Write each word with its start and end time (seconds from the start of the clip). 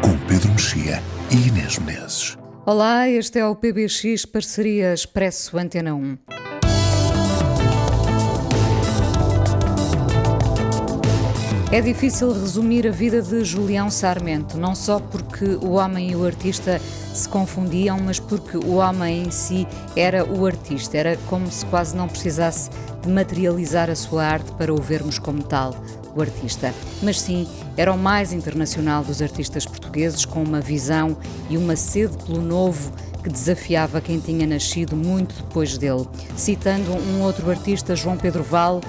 com 0.00 0.16
Pedro 0.26 0.50
Mexia 0.50 1.02
e 1.30 1.48
Inês 1.48 1.78
Menezes. 1.78 2.36
Olá, 2.64 3.08
este 3.08 3.38
é 3.38 3.46
o 3.46 3.54
PBX 3.54 4.26
Parceria 4.26 4.92
Expresso 4.92 5.56
Antena 5.58 5.94
1. 5.94 6.18
É 11.70 11.82
difícil 11.82 12.32
resumir 12.32 12.88
a 12.88 12.90
vida 12.90 13.20
de 13.20 13.44
Julião 13.44 13.90
Sarmento, 13.90 14.56
não 14.56 14.74
só 14.74 14.98
porque 14.98 15.44
o 15.44 15.72
homem 15.72 16.12
e 16.12 16.16
o 16.16 16.24
artista 16.24 16.80
se 17.12 17.28
confundiam, 17.28 17.98
mas 18.00 18.18
porque 18.18 18.56
o 18.56 18.76
homem 18.76 19.24
em 19.24 19.30
si 19.30 19.66
era 19.94 20.24
o 20.24 20.46
artista. 20.46 20.96
Era 20.96 21.16
como 21.26 21.50
se 21.50 21.66
quase 21.66 21.94
não 21.94 22.08
precisasse 22.08 22.70
de 23.02 23.08
materializar 23.10 23.90
a 23.90 23.94
sua 23.94 24.24
arte 24.24 24.50
para 24.52 24.72
o 24.72 24.80
vermos 24.80 25.18
como 25.18 25.42
tal, 25.42 25.74
o 26.14 26.20
artista. 26.20 26.74
Mas 27.02 27.20
sim, 27.20 27.46
era 27.76 27.92
o 27.92 27.98
mais 27.98 28.32
internacional 28.32 29.04
dos 29.04 29.22
artistas 29.22 29.64
portugueses, 29.64 30.24
com 30.24 30.42
uma 30.42 30.60
visão 30.60 31.16
e 31.48 31.56
uma 31.56 31.76
sede 31.76 32.16
pelo 32.24 32.40
novo 32.40 32.92
que 33.22 33.28
desafiava 33.28 34.00
quem 34.00 34.18
tinha 34.18 34.46
nascido 34.46 34.96
muito 34.96 35.34
depois 35.34 35.76
dele. 35.76 36.06
Citando 36.36 36.92
um 36.92 37.22
outro 37.22 37.50
artista, 37.50 37.96
João 37.96 38.16
Pedro 38.16 38.42
Val, 38.42 38.80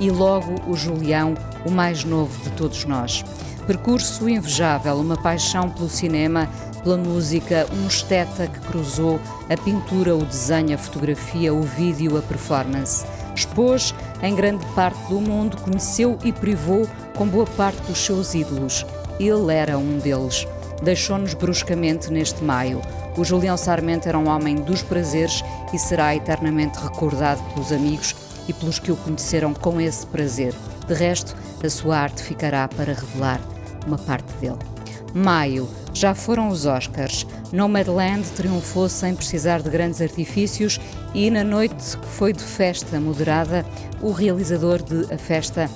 e 0.00 0.10
logo 0.10 0.54
o 0.66 0.76
Julião, 0.76 1.34
o 1.64 1.70
mais 1.70 2.04
novo 2.04 2.42
de 2.42 2.50
todos 2.50 2.84
nós. 2.84 3.24
Percurso 3.66 4.28
invejável, 4.28 4.96
uma 4.96 5.16
paixão 5.16 5.70
pelo 5.70 5.88
cinema, 5.88 6.48
pela 6.82 6.96
música, 6.96 7.66
um 7.72 7.86
esteta 7.86 8.48
que 8.48 8.58
cruzou 8.60 9.20
a 9.48 9.56
pintura, 9.56 10.16
o 10.16 10.24
desenho, 10.24 10.74
a 10.74 10.78
fotografia, 10.78 11.54
o 11.54 11.62
vídeo, 11.62 12.18
a 12.18 12.22
performance. 12.22 13.04
Expôs 13.34 13.94
em 14.22 14.34
grande 14.34 14.64
parte 14.74 15.00
do 15.08 15.20
mundo, 15.20 15.56
conheceu 15.58 16.18
e 16.24 16.32
privou 16.32 16.88
com 17.16 17.26
boa 17.26 17.46
parte 17.46 17.80
dos 17.82 17.98
seus 17.98 18.34
ídolos. 18.34 18.84
Ele 19.18 19.52
era 19.52 19.78
um 19.78 19.98
deles. 19.98 20.46
Deixou-nos 20.82 21.34
bruscamente 21.34 22.12
neste 22.12 22.42
maio. 22.42 22.80
O 23.16 23.24
Julião 23.24 23.56
Sarmento 23.56 24.08
era 24.08 24.18
um 24.18 24.28
homem 24.28 24.56
dos 24.56 24.82
prazeres 24.82 25.42
e 25.72 25.78
será 25.78 26.14
eternamente 26.16 26.78
recordado 26.78 27.42
pelos 27.52 27.72
amigos 27.72 28.14
e 28.48 28.52
pelos 28.52 28.78
que 28.78 28.90
o 28.90 28.96
conheceram 28.96 29.54
com 29.54 29.80
esse 29.80 30.06
prazer. 30.06 30.54
De 30.86 30.94
resto, 30.94 31.36
a 31.64 31.70
sua 31.70 31.98
arte 31.98 32.22
ficará 32.22 32.66
para 32.68 32.94
revelar 32.94 33.40
uma 33.86 33.98
parte 33.98 34.32
dele. 34.40 34.71
Maio, 35.14 35.68
já 35.92 36.14
foram 36.14 36.48
os 36.48 36.64
Oscars. 36.64 37.26
Nomadland 37.52 38.26
triunfou 38.30 38.88
sem 38.88 39.14
precisar 39.14 39.60
de 39.60 39.68
grandes 39.68 40.00
artifícios 40.00 40.80
e 41.14 41.30
na 41.30 41.44
noite 41.44 41.98
que 41.98 42.06
foi 42.06 42.32
de 42.32 42.42
festa 42.42 42.98
moderada, 42.98 43.64
o 44.00 44.10
realizador 44.10 44.82
de 44.82 45.12
A 45.12 45.18
Festa 45.18 45.68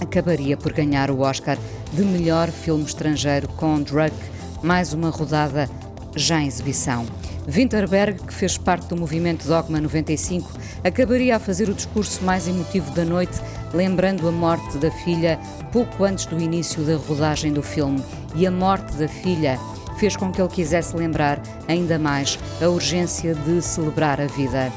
acabaria 0.00 0.56
por 0.56 0.72
ganhar 0.72 1.10
o 1.10 1.20
Oscar 1.20 1.58
de 1.92 2.02
melhor 2.02 2.48
filme 2.48 2.84
estrangeiro 2.84 3.48
com 3.48 3.82
Druk, 3.82 4.16
mais 4.62 4.92
uma 4.94 5.10
rodada 5.10 5.68
já 6.16 6.40
em 6.40 6.46
exibição. 6.46 7.06
Winterberg, 7.46 8.22
que 8.22 8.34
fez 8.34 8.56
parte 8.56 8.88
do 8.88 8.96
movimento 8.96 9.46
Dogma 9.46 9.80
95, 9.80 10.50
acabaria 10.84 11.36
a 11.36 11.40
fazer 11.40 11.68
o 11.68 11.74
discurso 11.74 12.22
mais 12.24 12.46
emotivo 12.46 12.90
da 12.92 13.04
noite, 13.04 13.40
lembrando 13.74 14.28
a 14.28 14.32
morte 14.32 14.78
da 14.78 14.90
filha 14.90 15.38
pouco 15.72 16.04
antes 16.04 16.26
do 16.26 16.40
início 16.40 16.82
da 16.84 16.96
rodagem 16.96 17.52
do 17.52 17.62
filme. 17.62 18.02
E 18.34 18.46
a 18.46 18.50
morte 18.50 18.94
da 18.96 19.08
filha 19.08 19.58
fez 19.98 20.16
com 20.16 20.32
que 20.32 20.40
ele 20.40 20.48
quisesse 20.48 20.96
lembrar 20.96 21.40
ainda 21.68 21.98
mais 21.98 22.38
a 22.62 22.68
urgência 22.68 23.34
de 23.34 23.60
celebrar 23.60 24.20
a 24.20 24.26
vida. 24.26 24.72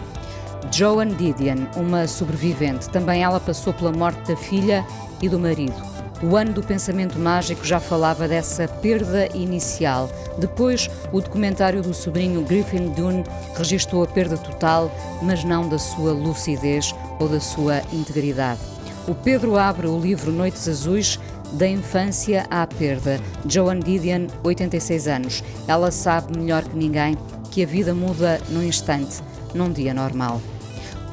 Joan 0.71 1.09
Didion, 1.09 1.67
uma 1.75 2.07
sobrevivente, 2.07 2.89
também 2.89 3.23
ela 3.23 3.39
passou 3.39 3.73
pela 3.73 3.91
morte 3.91 4.19
da 4.27 4.35
filha 4.35 4.85
e 5.21 5.29
do 5.29 5.39
marido. 5.39 5.93
O 6.23 6.37
ano 6.37 6.53
do 6.53 6.63
pensamento 6.63 7.19
mágico 7.19 7.65
já 7.65 7.81
falava 7.81 8.29
dessa 8.29 8.65
perda 8.65 9.27
inicial. 9.35 10.09
Depois, 10.37 10.89
o 11.11 11.19
documentário 11.19 11.81
do 11.81 11.93
sobrinho 11.93 12.43
Griffin 12.43 12.89
Dunne 12.91 13.25
registrou 13.55 14.03
a 14.03 14.07
perda 14.07 14.37
total, 14.37 14.89
mas 15.21 15.43
não 15.43 15.67
da 15.67 15.77
sua 15.77 16.13
lucidez 16.13 16.95
ou 17.19 17.27
da 17.27 17.41
sua 17.41 17.81
integridade. 17.91 18.61
O 19.05 19.13
Pedro 19.13 19.57
abre 19.57 19.85
o 19.85 19.99
livro 19.99 20.31
Noites 20.31 20.65
Azuis 20.65 21.19
da 21.53 21.67
infância 21.67 22.45
à 22.49 22.65
perda. 22.67 23.19
Joan 23.47 23.79
Didion, 23.79 24.27
86 24.43 25.07
anos. 25.07 25.43
Ela 25.67 25.91
sabe 25.91 26.37
melhor 26.37 26.63
que 26.63 26.75
ninguém 26.75 27.17
que 27.51 27.63
a 27.63 27.67
vida 27.67 27.93
muda 27.93 28.41
num 28.49 28.63
instante, 28.63 29.21
num 29.53 29.71
dia 29.71 29.93
normal. 29.93 30.41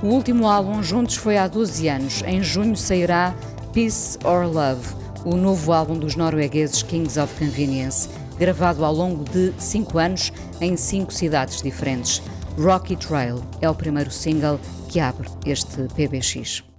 O 0.03 0.07
último 0.07 0.49
álbum 0.49 0.83
juntos 0.83 1.17
foi 1.17 1.37
há 1.37 1.47
12 1.47 1.89
anos. 1.89 2.23
Em 2.27 2.43
junho 2.43 2.77
sairá 2.77 3.35
Peace 3.73 4.19
or 4.25 4.47
Love 4.47 5.01
o 5.25 5.37
novo 5.37 5.73
álbum 5.73 5.99
dos 5.99 6.17
noruegueses 6.17 6.83
Kings 6.83 7.19
of 7.19 7.35
Convenience, 7.35 8.09
gravado 8.39 8.85
ao 8.85 8.93
longo 8.93 9.25
de 9.25 9.53
cinco 9.59 9.99
anos 9.99 10.33
em 10.61 10.77
cinco 10.77 11.13
cidades 11.13 11.63
diferentes. 11.63 12.23
Rocky 12.59 12.97
Trail 12.97 13.41
é 13.61 13.69
o 13.69 13.75
primeiro 13.75 14.11
single 14.11 14.59
que 14.89 15.01
abre 15.01 15.29
este 15.47 15.87
PBX. 15.95 16.70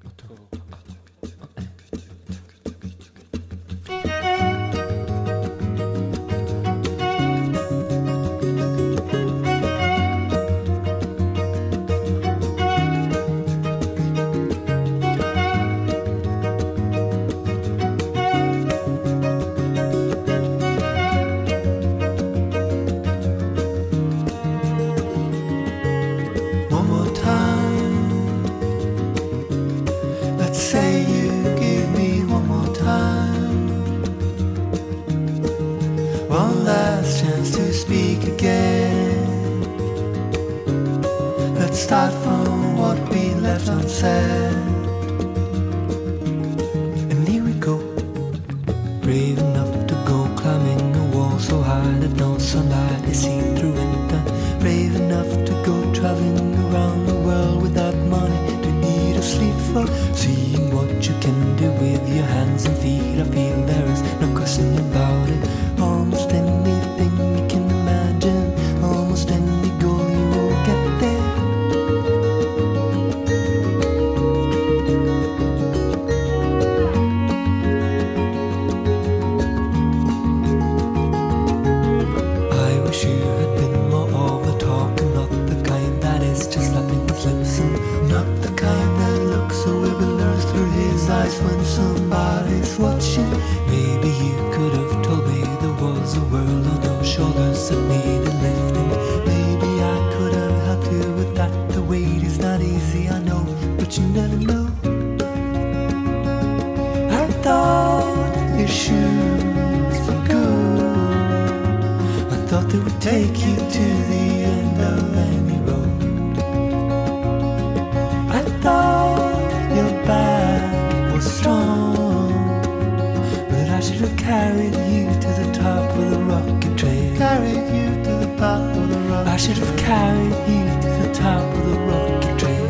Should 123.81 123.95
have 123.95 124.15
carried 124.15 124.75
you 124.93 125.07
to 125.21 125.27
the 125.41 125.51
top 125.53 125.89
of 125.97 126.11
the 126.11 126.19
rocky 126.19 126.75
trail. 126.75 127.17
Carried 127.17 127.65
you 127.73 128.03
to 128.03 128.11
the 128.25 128.35
top 128.37 128.61
of 128.77 128.89
the 128.89 128.97
rocky 129.09 129.29
I 129.31 129.37
should 129.37 129.57
have 129.57 129.75
carried 129.77 130.35
you 130.47 130.63
to 130.83 130.89
the 131.01 131.13
top 131.13 131.41
of 131.57 131.65
the 131.65 131.79
rocky 131.89 132.31
trail. 132.37 132.67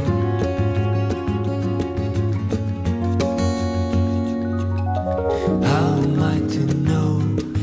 How 5.65 5.87
am 5.99 6.23
I 6.23 6.39
to 6.55 6.61
know 6.75 7.13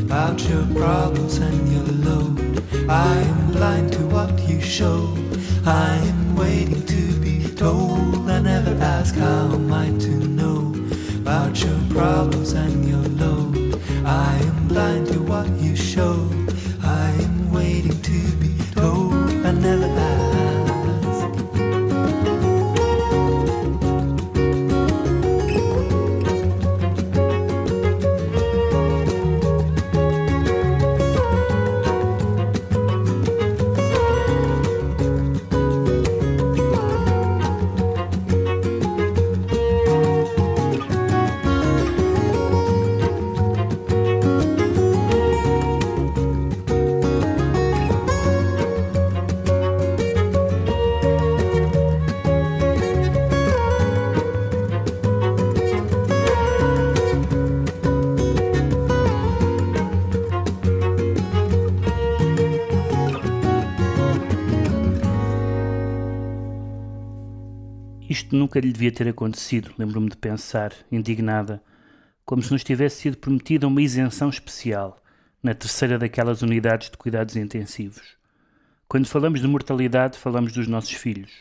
about 0.03 0.47
your 0.47 0.67
problems 0.77 1.39
and 1.39 1.73
your 1.73 1.89
load? 2.07 2.63
I 2.91 3.17
am 3.17 3.53
blind 3.53 3.95
to 3.95 4.07
what 4.09 4.39
you 4.47 4.61
show. 4.61 5.17
I 5.65 5.97
am 5.97 6.37
waiting 6.37 6.85
to 6.85 7.21
be 7.21 7.49
told. 7.55 8.29
I 8.29 8.41
never 8.41 8.75
ask 8.83 9.15
how 9.15 9.57
Isto 68.29 68.37
nunca 68.37 68.61
lhe 68.61 68.71
devia 68.71 68.93
ter 68.93 69.09
acontecido, 69.09 69.73
lembro-me 69.79 70.11
de 70.11 70.17
pensar, 70.19 70.75
indignada, 70.93 71.63
como 72.27 72.43
se 72.43 72.53
nos 72.53 72.63
tivesse 72.63 73.01
sido 73.01 73.17
prometida 73.17 73.67
uma 73.67 73.81
isenção 73.81 74.29
especial 74.29 75.03
na 75.43 75.55
terceira 75.55 75.99
daquelas 75.99 76.43
unidades 76.43 76.91
de 76.91 76.99
cuidados 76.99 77.37
intensivos. 77.37 78.19
Quando 78.87 79.07
falamos 79.07 79.41
de 79.41 79.49
mortalidade, 79.49 80.19
falamos 80.19 80.53
dos 80.53 80.69
nossos 80.69 80.93
filhos. 80.93 81.33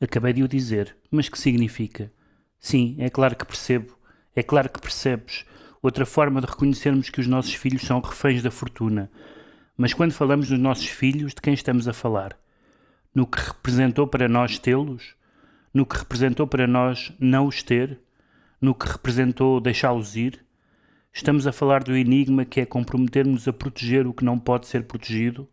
Acabei 0.00 0.32
de 0.32 0.44
o 0.44 0.46
dizer, 0.46 0.96
mas 1.10 1.28
que 1.28 1.36
significa? 1.36 2.12
Sim, 2.60 2.94
é 3.00 3.10
claro 3.10 3.34
que 3.34 3.44
percebo, 3.44 3.98
é 4.32 4.40
claro 4.44 4.68
que 4.68 4.80
percebes. 4.80 5.44
Outra 5.82 6.06
forma 6.06 6.40
de 6.40 6.46
reconhecermos 6.46 7.10
que 7.10 7.20
os 7.20 7.26
nossos 7.26 7.54
filhos 7.54 7.82
são 7.82 7.98
reféns 7.98 8.40
da 8.40 8.52
fortuna. 8.52 9.10
Mas 9.76 9.92
quando 9.92 10.12
falamos 10.12 10.48
dos 10.48 10.60
nossos 10.60 10.86
filhos, 10.86 11.34
de 11.34 11.42
quem 11.42 11.54
estamos 11.54 11.88
a 11.88 11.92
falar? 11.92 12.38
No 13.12 13.26
que 13.26 13.40
representou 13.40 14.06
para 14.06 14.28
nós 14.28 14.60
tê-los? 14.60 15.18
No 15.72 15.86
que 15.86 15.96
representou 15.96 16.46
para 16.46 16.66
nós 16.66 17.12
não 17.18 17.46
os 17.46 17.62
ter, 17.62 17.98
no 18.60 18.74
que 18.74 18.86
representou 18.86 19.60
deixá-los 19.60 20.16
ir. 20.16 20.44
Estamos 21.12 21.46
a 21.46 21.52
falar 21.52 21.82
do 21.82 21.96
enigma 21.96 22.44
que 22.44 22.60
é 22.60 22.66
comprometermos 22.66 23.48
a 23.48 23.52
proteger 23.52 24.06
o 24.06 24.12
que 24.12 24.24
não 24.24 24.38
pode 24.38 24.66
ser 24.66 24.84
protegido, 24.84 25.48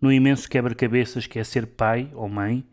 no 0.00 0.12
imenso 0.12 0.48
quebra-cabeças 0.48 1.26
que 1.26 1.38
é 1.38 1.44
ser 1.44 1.66
pai 1.66 2.10
ou 2.14 2.28
mãe. 2.28 2.64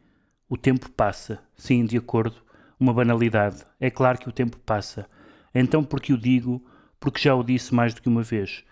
O 0.50 0.58
tempo 0.58 0.90
passa, 0.92 1.40
sim, 1.56 1.86
de 1.86 1.98
acordo, 1.98 2.36
uma 2.80 2.94
banalidade. 2.94 3.64
É 3.80 3.90
claro 3.90 4.18
que 4.18 4.28
o 4.28 4.34
tempo 4.34 4.58
passa. 4.58 5.08
Então, 5.54 5.84
porque 5.84 6.12
o 6.12 6.18
digo, 6.18 6.62
porque 7.00 7.22
já 7.22 7.34
o 7.36 7.44
disse 7.44 7.74
mais 7.74 7.94
do 7.94 8.02
que 8.02 8.10
uma 8.10 8.24
vez. 8.24 8.64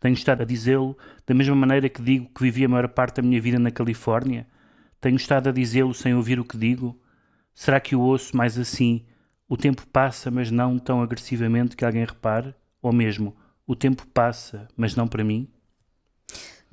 Tenho 0.00 0.14
estado 0.14 0.42
a 0.42 0.46
dizê-lo 0.46 0.96
da 1.26 1.34
mesma 1.34 1.54
maneira 1.54 1.88
que 1.88 2.02
digo 2.02 2.30
que 2.34 2.42
vivi 2.42 2.64
a 2.64 2.68
maior 2.68 2.88
parte 2.88 3.16
da 3.16 3.26
minha 3.26 3.40
vida 3.40 3.58
na 3.58 3.70
Califórnia. 3.70 4.46
Tenho 5.00 5.16
estado 5.16 5.48
a 5.48 5.52
dizê-lo 5.52 5.92
sem 5.92 6.14
ouvir 6.14 6.38
o 6.38 6.44
que 6.44 6.56
digo. 6.56 6.98
Será 7.56 7.80
que 7.80 7.96
o 7.96 8.00
ouço 8.00 8.36
mais 8.36 8.58
assim? 8.58 9.02
O 9.48 9.56
tempo 9.56 9.86
passa, 9.86 10.30
mas 10.30 10.50
não 10.50 10.78
tão 10.78 11.00
agressivamente 11.00 11.74
que 11.74 11.86
alguém 11.86 12.04
repare? 12.04 12.54
Ou 12.82 12.92
mesmo, 12.92 13.34
o 13.66 13.74
tempo 13.74 14.06
passa, 14.08 14.68
mas 14.76 14.94
não 14.94 15.08
para 15.08 15.24
mim? 15.24 15.48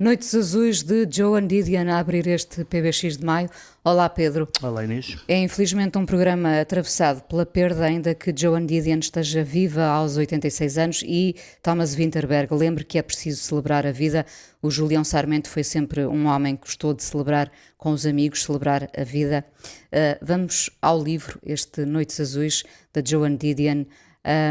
Noites 0.04 0.34
Azuis 0.34 0.82
de 0.82 1.08
Joan 1.10 1.46
Didion 1.46 1.88
a 1.88 1.98
abrir 1.98 2.26
este 2.26 2.62
PBX 2.62 3.16
de 3.16 3.24
maio. 3.24 3.48
Olá, 3.82 4.06
Pedro. 4.06 4.46
Olá, 4.62 4.84
Inês. 4.84 5.16
É 5.26 5.38
infelizmente 5.38 5.96
um 5.96 6.04
programa 6.04 6.60
atravessado 6.60 7.22
pela 7.22 7.46
perda, 7.46 7.86
ainda 7.86 8.14
que 8.14 8.30
Joan 8.36 8.66
Didion 8.66 8.98
esteja 8.98 9.42
viva 9.42 9.82
aos 9.82 10.18
86 10.18 10.76
anos 10.76 11.02
e 11.06 11.36
Thomas 11.62 11.94
Winterberg 11.94 12.52
lembre 12.52 12.84
que 12.84 12.98
é 12.98 13.02
preciso 13.02 13.42
celebrar 13.42 13.86
a 13.86 13.92
vida. 13.92 14.26
O 14.60 14.70
Julião 14.70 15.02
Sarmento 15.02 15.48
foi 15.48 15.64
sempre 15.64 16.04
um 16.04 16.26
homem 16.26 16.54
que 16.54 16.66
gostou 16.66 16.92
de 16.92 17.02
celebrar 17.02 17.50
com 17.78 17.90
os 17.92 18.04
amigos, 18.04 18.44
celebrar 18.44 18.90
a 18.94 19.04
vida. 19.04 19.42
Uh, 19.86 20.18
vamos 20.20 20.68
ao 20.82 21.02
livro, 21.02 21.40
este 21.42 21.86
Noites 21.86 22.20
Azuis, 22.20 22.62
da 22.92 23.00
Joan 23.02 23.36
Didion. 23.36 23.86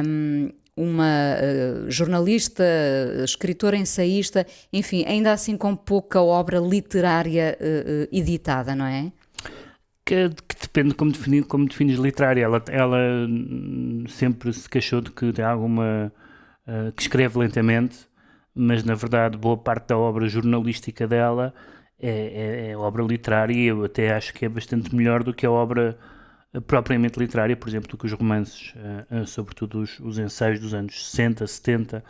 Um, 0.03 0.49
uma 0.75 1.35
uh, 1.35 1.91
jornalista, 1.91 2.63
escritora, 3.23 3.77
ensaísta, 3.77 4.45
enfim, 4.71 5.05
ainda 5.05 5.31
assim 5.31 5.55
com 5.55 5.75
pouca 5.75 6.21
obra 6.21 6.59
literária 6.59 7.57
uh, 7.59 8.03
uh, 8.03 8.07
editada, 8.11 8.75
não 8.75 8.85
é? 8.85 9.11
Que, 10.05 10.29
que, 10.29 10.55
depende 10.61 10.93
como, 10.95 11.11
definir, 11.11 11.43
como 11.45 11.67
defines 11.67 11.97
literária. 11.97 12.43
Ela, 12.43 12.61
ela 12.69 12.97
hum, 13.27 14.03
sempre 14.09 14.51
se 14.51 14.67
queixou 14.67 14.99
de 14.99 15.11
que 15.11 15.31
tem 15.31 15.45
alguma. 15.45 16.11
que 16.95 17.01
escreve 17.03 17.39
lentamente, 17.39 17.99
mas 18.53 18.83
na 18.83 18.95
verdade 18.95 19.37
boa 19.37 19.57
parte 19.57 19.87
da 19.87 19.97
obra 19.97 20.27
jornalística 20.27 21.07
dela 21.07 21.53
é, 21.99 22.09
é, 22.09 22.71
é 22.71 22.77
obra 22.77 23.03
literária 23.03 23.53
e 23.53 23.67
eu 23.67 23.85
até 23.85 24.13
acho 24.13 24.33
que 24.33 24.45
é 24.45 24.49
bastante 24.49 24.93
melhor 24.93 25.23
do 25.23 25.33
que 25.33 25.45
a 25.45 25.51
obra 25.51 25.97
propriamente 26.61 27.19
literária, 27.19 27.55
por 27.55 27.67
exemplo, 27.67 27.89
do 27.89 27.97
que 27.97 28.05
os 28.05 28.11
romances, 28.13 28.73
uh, 28.75 29.21
uh, 29.21 29.27
sobretudo 29.27 29.79
os, 29.81 29.99
os, 29.99 30.19
ensaios 30.19 30.59
dos 30.59 30.73
anos 30.73 31.09
60, 31.09 31.47
70, 31.47 32.03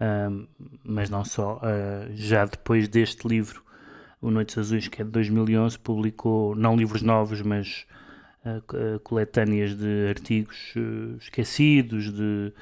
uh, 0.00 0.48
mas 0.82 1.08
não 1.08 1.24
só. 1.24 1.60
já 2.14 2.44
depois 2.44 2.88
deste 2.88 3.26
livro, 3.26 3.62
O 4.20 4.30
Noites 4.30 4.58
Azuis, 4.58 4.88
que 4.88 5.02
é 5.02 5.04
de 5.04 5.10
2011, 5.10 5.78
publicou 5.78 6.54
não 6.56 6.76
livros 6.76 7.02
novos, 7.02 7.40
mas 7.42 7.86
coletâneas 9.02 9.74
de 9.74 10.08
artigos 10.08 10.74
esquecidos, 11.18 12.12
de, 12.12 12.52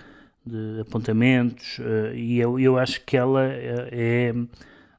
de 0.46 0.80
apontamentos, 0.80 1.80
e 2.14 2.38
eu, 2.38 2.58
eu 2.60 2.78
acho 2.78 3.04
que 3.04 3.16
ela 3.16 3.42
é 3.44 4.32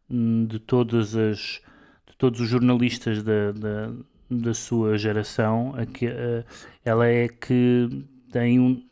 de 0.09 0.59
todas 0.59 1.15
as 1.15 1.61
de 2.05 2.17
todos 2.17 2.41
os 2.41 2.49
jornalistas 2.49 3.23
da, 3.23 3.53
da 3.53 3.93
da 4.37 4.53
sua 4.53 4.97
geração, 4.97 5.73
a 5.77 5.85
que, 5.85 6.07
ela 6.83 7.07
é 7.07 7.27
que 7.27 8.05
tem 8.31 8.59
um. 8.59 8.83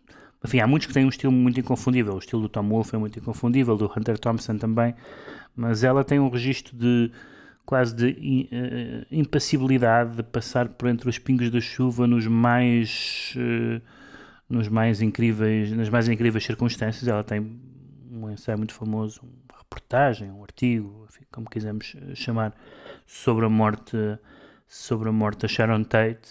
Enfim, 0.43 0.59
há 0.59 0.67
muitos 0.67 0.87
que 0.87 0.93
têm 0.93 1.05
um 1.05 1.09
estilo 1.09 1.31
muito 1.31 1.59
inconfundível. 1.59 2.15
O 2.15 2.19
estilo 2.19 2.43
do 2.43 2.49
Tom 2.49 2.67
Wolfe 2.69 2.95
é 2.95 2.99
muito 2.99 3.19
inconfundível, 3.19 3.77
do 3.77 3.85
Hunter 3.85 4.17
Thompson 4.17 4.57
também, 4.57 4.95
mas 5.55 5.83
ela 5.83 6.03
tem 6.03 6.19
um 6.19 6.29
registro 6.29 6.75
de 6.75 7.11
quase 7.65 7.95
de 7.95 8.49
uh, 8.51 9.05
impassibilidade 9.11 10.17
de 10.17 10.23
passar 10.23 10.67
por 10.69 10.89
entre 10.89 11.07
os 11.07 11.17
pingos 11.17 11.49
da 11.49 11.61
chuva 11.61 12.07
nos 12.07 12.27
mais 12.27 13.33
uh, 13.37 13.81
nos 14.49 14.67
mais 14.67 15.01
incríveis 15.01 15.71
nas 15.71 15.87
mais 15.87 16.09
incríveis 16.09 16.43
circunstâncias 16.43 17.07
ela 17.07 17.23
tem 17.23 17.61
um 18.11 18.29
ensaio 18.29 18.57
muito 18.57 18.73
famoso 18.73 19.21
uma 19.21 19.57
reportagem 19.57 20.29
um 20.31 20.43
artigo 20.43 21.05
enfim, 21.09 21.23
como 21.31 21.49
quisermos 21.49 21.95
chamar 22.15 22.53
sobre 23.05 23.45
a 23.45 23.49
morte 23.49 23.95
sobre 24.71 25.09
a 25.09 25.11
morte 25.11 25.41
da 25.41 25.49
Sharon 25.49 25.83
Tate 25.83 26.29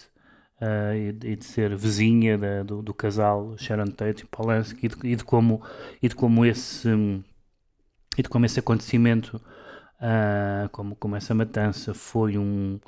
uh, 0.63 0.95
e, 0.95 1.09
e, 1.33 1.37
de 1.37 1.45
ser 1.45 1.77
vizinha 1.77 2.39
da, 2.39 2.63
do, 2.63 2.81
do, 2.81 2.95
casal 2.95 3.55
Sharon 3.59 3.89
Tate 3.89 4.23
e 4.23 4.27
Polanski 4.27 4.87
e 4.87 4.89
de, 4.89 5.07
e 5.09 5.17
de, 5.17 5.25
como 5.25 5.63
e 6.03 6.09
de 6.09 6.15
como 6.15 6.47
esse 6.47 6.89
e 8.17 8.23
de 8.23 8.29
como 8.31 8.47
esse 8.47 8.59
acontecimento 8.59 9.37
uh, 9.37 10.71
como 10.71 10.97
como 10.97 11.17
essa 11.17 11.35
matança 11.35 11.93
foi 11.93 12.39
um 12.39 12.81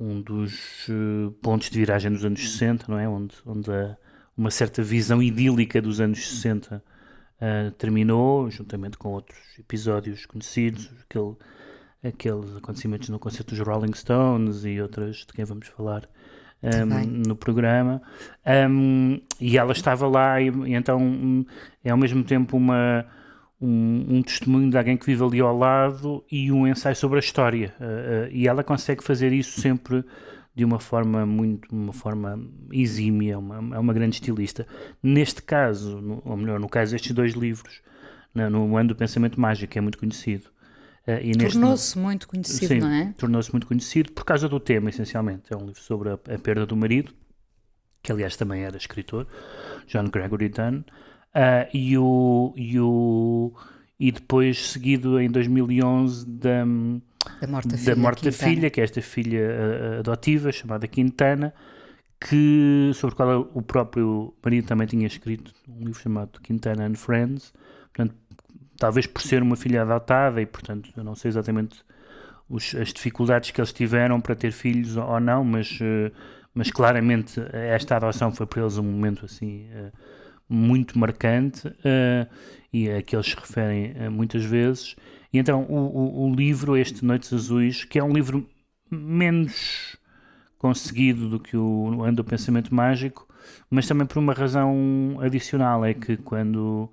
um 0.00 0.22
dos 0.22 0.88
uh, 0.88 1.30
pontos 1.42 1.68
de 1.68 1.78
viragem 1.78 2.10
dos 2.10 2.24
anos 2.24 2.40
60, 2.40 2.86
não 2.88 2.98
é? 2.98 3.06
Onde, 3.06 3.36
onde 3.44 3.70
a, 3.70 3.94
uma 4.34 4.50
certa 4.50 4.82
visão 4.82 5.22
idílica 5.22 5.82
dos 5.82 6.00
anos 6.00 6.26
60 6.26 6.82
terminou, 7.76 8.48
juntamente 8.48 8.96
com 8.96 9.08
outros 9.08 9.38
episódios 9.58 10.26
conhecidos, 10.26 10.88
aquele 11.02 11.34
aqueles 12.02 12.56
acontecimentos 12.56 13.08
no 13.08 13.18
concerto 13.18 13.54
dos 13.54 13.66
Rolling 13.66 13.94
Stones 13.94 14.64
e 14.64 14.80
outras 14.80 15.18
de 15.18 15.32
quem 15.32 15.44
vamos 15.44 15.68
falar 15.68 16.08
um, 16.62 17.06
no 17.26 17.36
programa. 17.36 18.02
Um, 18.70 19.20
e 19.40 19.58
ela 19.58 19.72
estava 19.72 20.06
lá 20.06 20.40
e, 20.40 20.48
e 20.48 20.74
então 20.74 21.00
um, 21.00 21.44
é 21.84 21.90
ao 21.90 21.96
mesmo 21.96 22.22
tempo 22.24 22.56
uma 22.56 23.04
um, 23.60 24.22
testemunho 24.22 24.70
de 24.70 24.76
alguém 24.76 24.96
que 24.96 25.06
vive 25.06 25.22
ali 25.22 25.40
ao 25.40 25.56
lado 25.56 26.24
e 26.30 26.50
um 26.50 26.66
ensaio 26.66 26.96
sobre 26.96 27.18
a 27.18 27.20
história. 27.20 27.74
Uh, 27.80 27.84
uh, 27.84 28.32
e 28.32 28.48
ela 28.48 28.64
consegue 28.64 29.02
fazer 29.04 29.32
isso 29.32 29.60
sempre 29.60 30.04
de 30.54 30.64
uma 30.64 30.78
forma 30.78 31.24
muito, 31.24 31.74
uma 31.74 31.92
forma 31.92 32.38
exímia, 32.70 33.38
uma, 33.38 33.76
é 33.76 33.78
uma 33.78 33.92
grande 33.92 34.16
estilista. 34.16 34.66
Neste 35.02 35.42
caso, 35.42 36.00
no, 36.00 36.20
ou 36.24 36.36
melhor, 36.36 36.60
no 36.60 36.68
caso 36.68 36.92
destes 36.92 37.12
dois 37.12 37.32
livros, 37.32 37.80
no, 38.34 38.50
no 38.50 38.76
Ano 38.76 38.90
do 38.90 38.96
Pensamento 38.96 39.40
Mágico, 39.40 39.72
que 39.72 39.78
é 39.78 39.82
muito 39.82 39.98
conhecido. 39.98 40.51
Uh, 41.06 41.36
tornou-se 41.38 41.98
muito 41.98 42.28
conhecido, 42.28 42.74
sim, 42.74 42.80
não 42.80 42.88
é? 42.88 43.12
Tornou-se 43.18 43.50
muito 43.50 43.66
conhecido 43.66 44.12
por 44.12 44.24
causa 44.24 44.48
do 44.48 44.60
tema, 44.60 44.88
essencialmente. 44.88 45.52
É 45.52 45.56
um 45.56 45.66
livro 45.66 45.80
sobre 45.80 46.10
a, 46.10 46.14
a 46.14 46.38
perda 46.38 46.64
do 46.64 46.76
marido, 46.76 47.12
que 48.02 48.12
aliás 48.12 48.36
também 48.36 48.62
era 48.62 48.76
escritor, 48.76 49.26
John 49.88 50.08
Gregory 50.08 50.48
Dunn. 50.48 50.80
Uh, 51.34 51.66
e, 51.72 51.98
o, 51.98 52.52
e, 52.56 52.78
o, 52.78 53.52
e 53.98 54.12
depois 54.12 54.70
seguido 54.70 55.18
em 55.18 55.30
2011 55.30 56.26
da, 56.26 56.64
da 57.40 57.46
morte 57.48 57.68
da, 57.68 57.76
da, 57.76 57.78
filha, 57.78 57.96
morte 57.96 58.24
da 58.24 58.32
filha, 58.32 58.70
que 58.70 58.80
é 58.80 58.84
esta 58.84 59.00
filha 59.00 59.40
uh, 59.40 59.98
adotiva 60.00 60.52
chamada 60.52 60.86
Quintana, 60.86 61.52
que, 62.20 62.92
sobre 62.94 63.14
a 63.14 63.16
qual 63.16 63.50
o 63.54 63.62
próprio 63.62 64.34
marido 64.44 64.66
também 64.68 64.86
tinha 64.86 65.06
escrito 65.06 65.52
um 65.68 65.84
livro 65.84 66.00
chamado 66.00 66.40
Quintana 66.40 66.84
and 66.84 66.94
Friends, 66.94 67.52
talvez 68.82 69.06
por 69.06 69.22
ser 69.22 69.42
uma 69.42 69.54
filha 69.54 69.82
adotada 69.82 70.42
e, 70.42 70.46
portanto, 70.46 70.90
eu 70.96 71.04
não 71.04 71.14
sei 71.14 71.28
exatamente 71.28 71.84
os, 72.48 72.74
as 72.74 72.92
dificuldades 72.92 73.52
que 73.52 73.60
eles 73.60 73.72
tiveram 73.72 74.20
para 74.20 74.34
ter 74.34 74.50
filhos 74.50 74.96
ou 74.96 75.20
não, 75.20 75.44
mas, 75.44 75.78
uh, 75.80 76.12
mas 76.52 76.68
claramente 76.68 77.40
esta 77.52 77.94
adoção 77.94 78.32
foi 78.32 78.44
para 78.44 78.62
eles 78.62 78.78
um 78.78 78.82
momento 78.82 79.24
assim 79.24 79.68
muito 80.48 80.98
marcante 80.98 81.72
e 82.72 82.90
a 82.90 83.00
que 83.00 83.14
eles 83.16 83.26
se 83.26 83.36
referem 83.36 83.94
muitas 84.10 84.44
vezes. 84.44 84.96
E 85.32 85.38
então 85.38 85.62
o, 85.62 85.76
o, 85.76 86.26
o, 86.26 86.34
livro, 86.34 86.76
este 86.76 87.04
Noites 87.04 87.32
Azuis, 87.32 87.84
que 87.84 87.98
é 88.00 88.04
um 88.04 88.12
livro 88.12 88.46
menos 88.90 89.96
conseguido 90.58 91.28
do 91.28 91.40
que 91.40 91.56
o 91.56 92.02
Ano 92.02 92.16
do 92.16 92.24
Pensamento 92.24 92.74
Mágico, 92.74 93.26
mas 93.70 93.86
também 93.86 94.06
por 94.06 94.18
uma 94.18 94.34
razão 94.34 95.18
adicional, 95.20 95.84
é 95.84 95.94
que 95.94 96.16
quando 96.18 96.90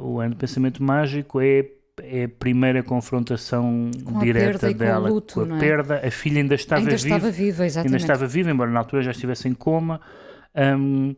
o 0.00 0.20
Ano 0.20 0.34
do 0.34 0.36
Pensamento 0.36 0.82
Mágico 0.82 1.40
é 1.40 1.66
é 2.02 2.24
a 2.24 2.28
primeira 2.28 2.82
confrontação 2.82 3.90
com 4.04 4.18
direta 4.20 4.72
dela 4.72 5.08
com, 5.08 5.14
luto, 5.14 5.34
com 5.34 5.52
a 5.52 5.56
é? 5.56 5.60
perda. 5.60 6.00
A 6.06 6.10
filha 6.10 6.40
ainda 6.40 6.54
estava 6.54 6.80
ainda 6.80 6.96
viva. 6.96 7.16
Estava 7.16 7.30
viva 7.30 7.62
ainda 7.64 7.96
estava 7.96 8.26
viva, 8.26 8.50
embora 8.50 8.70
na 8.70 8.78
altura 8.78 9.02
já 9.02 9.10
estivesse 9.10 9.48
em 9.48 9.54
coma. 9.54 10.00
Um, 10.54 11.14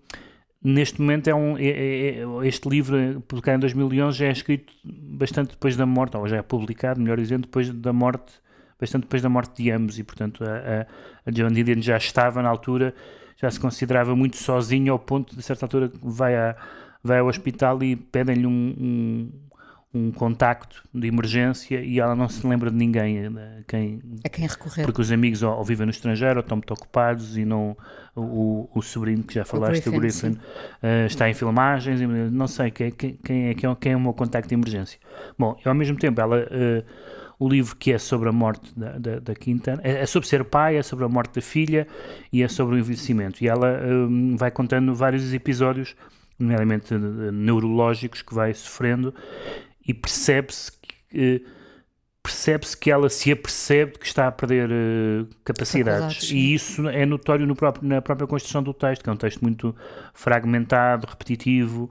neste 0.63 1.01
momento 1.01 1.29
é 1.29 1.35
um 1.35 1.57
é, 1.59 1.67
é, 1.67 2.19
é 2.21 2.25
este 2.47 2.69
livro 2.69 3.21
publicado 3.27 3.57
em 3.57 3.61
2011 3.61 4.19
já 4.19 4.27
é 4.27 4.31
escrito 4.31 4.73
bastante 4.85 5.51
depois 5.51 5.77
da 5.77 5.85
morte 5.85 6.17
ou 6.17 6.29
já 6.29 6.37
é 6.37 6.43
publicado 6.43 7.01
melhor 7.01 7.19
dizendo 7.19 7.43
depois 7.43 7.69
da 7.71 7.93
morte 7.93 8.33
bastante 8.79 9.03
depois 9.03 9.23
da 9.23 9.29
morte 9.29 9.61
de 9.61 9.71
ambos 9.71 9.99
e 9.99 10.05
portanto 10.05 10.45
a, 10.45 10.87
a, 11.27 11.31
John 11.33 11.49
Didion 11.49 11.81
já 11.81 11.97
estava 11.97 12.43
na 12.43 12.49
altura 12.49 12.95
já 13.37 13.51
se 13.51 13.59
considerava 13.59 14.15
muito 14.15 14.37
sozinho 14.37 14.93
ao 14.93 14.99
ponto 14.99 15.35
de 15.35 15.43
certa 15.43 15.65
altura 15.65 15.91
vai 16.01 16.37
a 16.37 16.55
vai 17.03 17.19
ao 17.19 17.27
hospital 17.27 17.83
e 17.83 17.97
pedem-lhe 17.97 18.47
um, 18.47 18.75
um 18.79 19.33
um 19.95 20.11
contacto 20.11 20.83
de 20.93 21.07
emergência 21.07 21.81
e 21.81 22.01
ela 22.01 22.17
não 22.17 22.29
se 22.29 22.47
lembra 22.47 22.71
de 22.71 22.77
ninguém 22.77 23.27
a 23.27 23.63
quem, 23.69 24.01
a 24.25 24.29
quem 24.29 24.47
recorrer. 24.47 24.85
Porque 24.85 25.01
os 25.03 25.13
amigos 25.13 25.43
ou, 25.43 25.55
ou 25.55 25.65
vivem 25.65 25.85
no 25.85 25.91
estrangeiro 25.91 26.37
ou 26.37 26.41
estão 26.41 26.57
muito 26.57 26.73
ocupados 26.73 27.37
e 27.37 27.45
não 27.45 27.77
o, 28.17 28.69
o 28.75 28.81
sobrinho 28.81 29.23
que 29.23 29.35
já 29.35 29.45
falaste, 29.45 29.89
o 29.89 29.93
Griffin, 29.93 30.29
o 30.29 30.31
Griffin 30.31 30.41
uh, 30.83 31.07
está 31.07 31.29
em 31.29 31.35
filmagens 31.35 32.01
e 32.01 32.07
não 32.07 32.49
sei 32.49 32.71
quem, 32.71 32.91
quem, 32.91 33.19
quem, 33.23 33.49
é, 33.49 33.55
quem, 33.55 33.71
é, 33.71 33.75
quem 33.75 33.93
é 33.93 33.97
o 33.97 34.01
meu 34.01 34.15
contacto 34.15 34.49
de 34.49 34.55
emergência. 34.55 34.99
Bom, 35.39 35.59
e 35.65 35.69
ao 35.69 35.75
mesmo 35.75 35.99
tempo 35.99 36.21
ela... 36.21 36.39
Uh, 36.39 37.23
o 37.39 37.49
livro 37.49 37.75
que 37.75 37.93
é 37.93 37.99
sobre 37.99 38.29
a 38.29 38.33
morte 38.33 38.73
da, 38.79 38.97
da, 38.99 39.19
da 39.19 39.35
Quintana, 39.35 39.81
é, 39.83 40.03
é, 40.03 40.07
sobre 40.07 40.29
ser 40.29 40.45
pai, 40.45 40.77
é 40.77 40.83
sobre 40.83 41.05
a 41.05 41.09
morte 41.09 41.35
da 41.35 41.41
filha 41.41 41.89
e 42.33 42.41
é 42.41 42.47
sobre 42.47 42.77
o 42.77 42.79
envelhecimento. 42.79 43.43
E 43.43 43.49
ela 43.49 43.81
vai 44.37 44.49
contando 44.53 44.95
vários 44.95 45.35
episódios, 45.35 45.97
nomeadamente 46.43 46.95
neurológicos, 46.95 48.23
que 48.23 48.35
vai 48.35 48.53
sofrendo 48.53 49.15
e 49.87 49.95
percebe-se 49.95 50.73
que, 50.73 51.45
percebe-se 52.23 52.77
que 52.77 52.91
ela 52.91 53.09
se 53.09 53.33
apercebe 53.33 53.99
que 53.99 54.07
está 54.07 54.29
a 54.29 54.33
perder 54.33 54.71
uh, 54.71 55.29
capacidades. 55.45 56.31
E 56.31 56.55
isso 56.55 56.89
é 56.89 57.05
notório 57.05 57.47
no 57.47 57.57
próprio, 57.57 57.87
na 57.87 58.01
própria 58.01 58.27
construção 58.27 58.63
do 58.63 58.73
texto, 58.73 59.03
que 59.03 59.11
é 59.11 59.13
um 59.13 59.17
texto 59.17 59.41
muito 59.43 59.75
fragmentado, 60.15 61.07
repetitivo. 61.09 61.91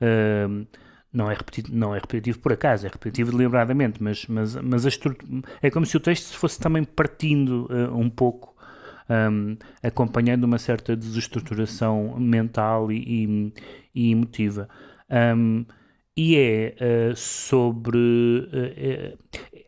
Uh, 0.00 0.66
não 1.12 1.30
é, 1.30 1.34
repetitivo, 1.34 1.76
não 1.76 1.94
é 1.94 1.98
repetitivo 1.98 2.38
por 2.38 2.52
acaso, 2.52 2.86
é 2.86 2.88
repetitivo 2.88 3.32
deliberadamente, 3.32 4.02
mas, 4.02 4.24
mas, 4.26 4.54
mas 4.56 4.86
é 5.60 5.70
como 5.70 5.84
se 5.84 5.94
o 5.96 6.00
texto 6.00 6.34
fosse 6.38 6.58
também 6.58 6.84
partindo 6.84 7.68
uh, 7.70 7.94
um 7.94 8.08
pouco, 8.08 8.51
um, 9.12 9.56
acompanhando 9.82 10.44
uma 10.44 10.58
certa 10.58 10.96
desestruturação 10.96 12.18
mental 12.18 12.90
e, 12.90 12.96
e, 13.24 13.52
e 13.94 14.12
emotiva. 14.12 14.68
Um, 15.10 15.64
e 16.16 16.36
é 16.36 16.74
uh, 17.10 17.16
sobre. 17.16 17.98
Uh, 17.98 19.18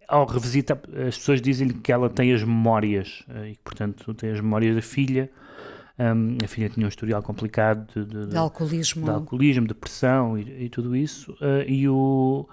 ao 0.07 0.27
revisitar, 0.27 0.79
as 1.09 1.17
pessoas 1.17 1.41
dizem 1.41 1.69
que 1.69 1.91
ela 1.91 2.11
tem 2.11 2.33
as 2.33 2.43
memórias, 2.43 3.25
e 3.51 3.57
portanto 3.65 4.13
tem 4.13 4.31
as 4.31 4.41
memórias 4.41 4.75
da 4.77 4.83
filha. 4.83 5.31
Um, 5.99 6.37
a 6.45 6.47
filha 6.47 6.69
tinha 6.69 6.85
um 6.85 6.89
historial 6.89 7.23
complicado 7.23 7.87
de, 7.95 8.05
de, 8.05 8.27
de 8.27 8.37
alcoolismo, 8.37 9.05
de 9.05 9.11
alcoolismo, 9.11 9.67
depressão 9.67 10.39
e, 10.39 10.65
e 10.65 10.69
tudo 10.69 10.95
isso. 10.95 11.35
e 11.67 11.89
o, 11.89 12.47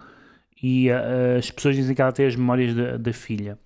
e 0.64 0.90
as 0.90 1.52
pessoas 1.52 1.76
dizem 1.76 1.94
que 1.94 2.02
ela 2.02 2.14
tem 2.14 2.26
as 2.26 2.38
memórias 2.38 2.74
da, 2.74 2.96
da 2.96 3.12
filha 3.12 3.60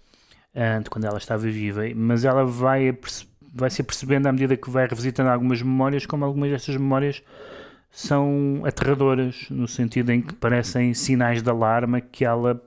de 0.81 0.89
quando 0.89 1.05
ela 1.05 1.17
estava 1.17 1.41
viva, 1.41 1.81
mas 1.93 2.24
ela 2.24 2.45
vai, 2.45 2.97
vai 3.53 3.69
se 3.69 3.83
percebendo 3.83 4.27
à 4.27 4.31
medida 4.31 4.55
que 4.55 4.69
vai 4.69 4.88
revisitando 4.88 5.29
algumas 5.29 5.62
memórias, 5.62 6.05
como 6.05 6.24
algumas 6.24 6.50
dessas 6.50 6.77
memórias 6.77 7.21
são 7.91 8.62
aterradoras, 8.65 9.47
no 9.50 9.67
sentido 9.67 10.12
em 10.12 10.21
que 10.21 10.33
parecem 10.33 10.93
sinais 10.93 11.41
de 11.41 11.50
alarme 11.50 12.01
que 12.01 12.24
ela 12.24 12.62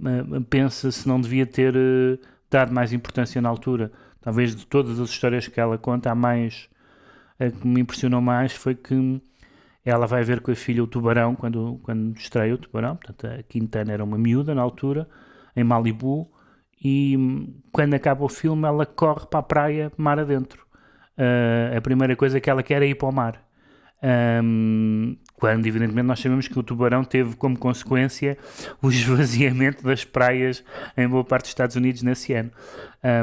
uh, 0.00 0.40
pensa 0.48 0.90
se 0.90 1.06
não 1.08 1.20
devia 1.20 1.46
ter 1.46 1.76
uh, 1.76 2.18
dado 2.50 2.72
mais 2.72 2.92
importância 2.92 3.40
na 3.40 3.48
altura. 3.48 3.90
Talvez 4.20 4.54
de 4.54 4.66
todas 4.66 5.00
as 5.00 5.10
histórias 5.10 5.48
que 5.48 5.60
ela 5.60 5.78
conta, 5.78 6.10
a 6.10 6.14
mais 6.14 6.68
a 7.38 7.50
que 7.50 7.66
me 7.66 7.80
impressionou 7.80 8.20
mais 8.20 8.52
foi 8.52 8.74
que 8.74 9.20
ela 9.84 10.06
vai 10.06 10.22
ver 10.22 10.40
com 10.40 10.50
a 10.50 10.54
filha 10.54 10.84
o 10.84 10.86
tubarão 10.86 11.34
quando, 11.34 11.80
quando 11.82 12.16
estreia 12.16 12.54
o 12.54 12.58
tubarão. 12.58 12.96
Portanto, 12.96 13.26
a 13.26 13.42
Quintana 13.42 13.92
era 13.92 14.04
uma 14.04 14.18
miúda 14.18 14.54
na 14.54 14.62
altura, 14.62 15.08
em 15.56 15.64
Malibu, 15.64 16.30
e 16.82 17.16
hum, 17.16 17.52
quando 17.70 17.94
acaba 17.94 18.24
o 18.24 18.28
filme 18.28 18.66
ela 18.66 18.86
corre 18.86 19.26
para 19.26 19.40
a 19.40 19.42
praia, 19.42 19.92
mar 19.96 20.18
adentro. 20.18 20.64
Uh, 21.18 21.76
a 21.76 21.80
primeira 21.80 22.16
coisa 22.16 22.40
que 22.40 22.48
ela 22.48 22.62
quer 22.62 22.82
é 22.82 22.86
ir 22.86 22.94
para 22.94 23.08
o 23.08 23.12
mar. 23.12 23.50
Um, 24.02 25.16
quando, 25.34 25.66
evidentemente, 25.66 26.06
nós 26.06 26.20
sabemos 26.20 26.48
que 26.48 26.58
o 26.58 26.62
tubarão 26.62 27.04
teve 27.04 27.36
como 27.36 27.58
consequência 27.58 28.38
o 28.80 28.88
esvaziamento 28.90 29.84
das 29.84 30.04
praias 30.04 30.64
em 30.96 31.06
boa 31.06 31.24
parte 31.24 31.44
dos 31.44 31.50
Estados 31.50 31.76
Unidos 31.76 32.02
nesse 32.02 32.32
ano, 32.32 32.50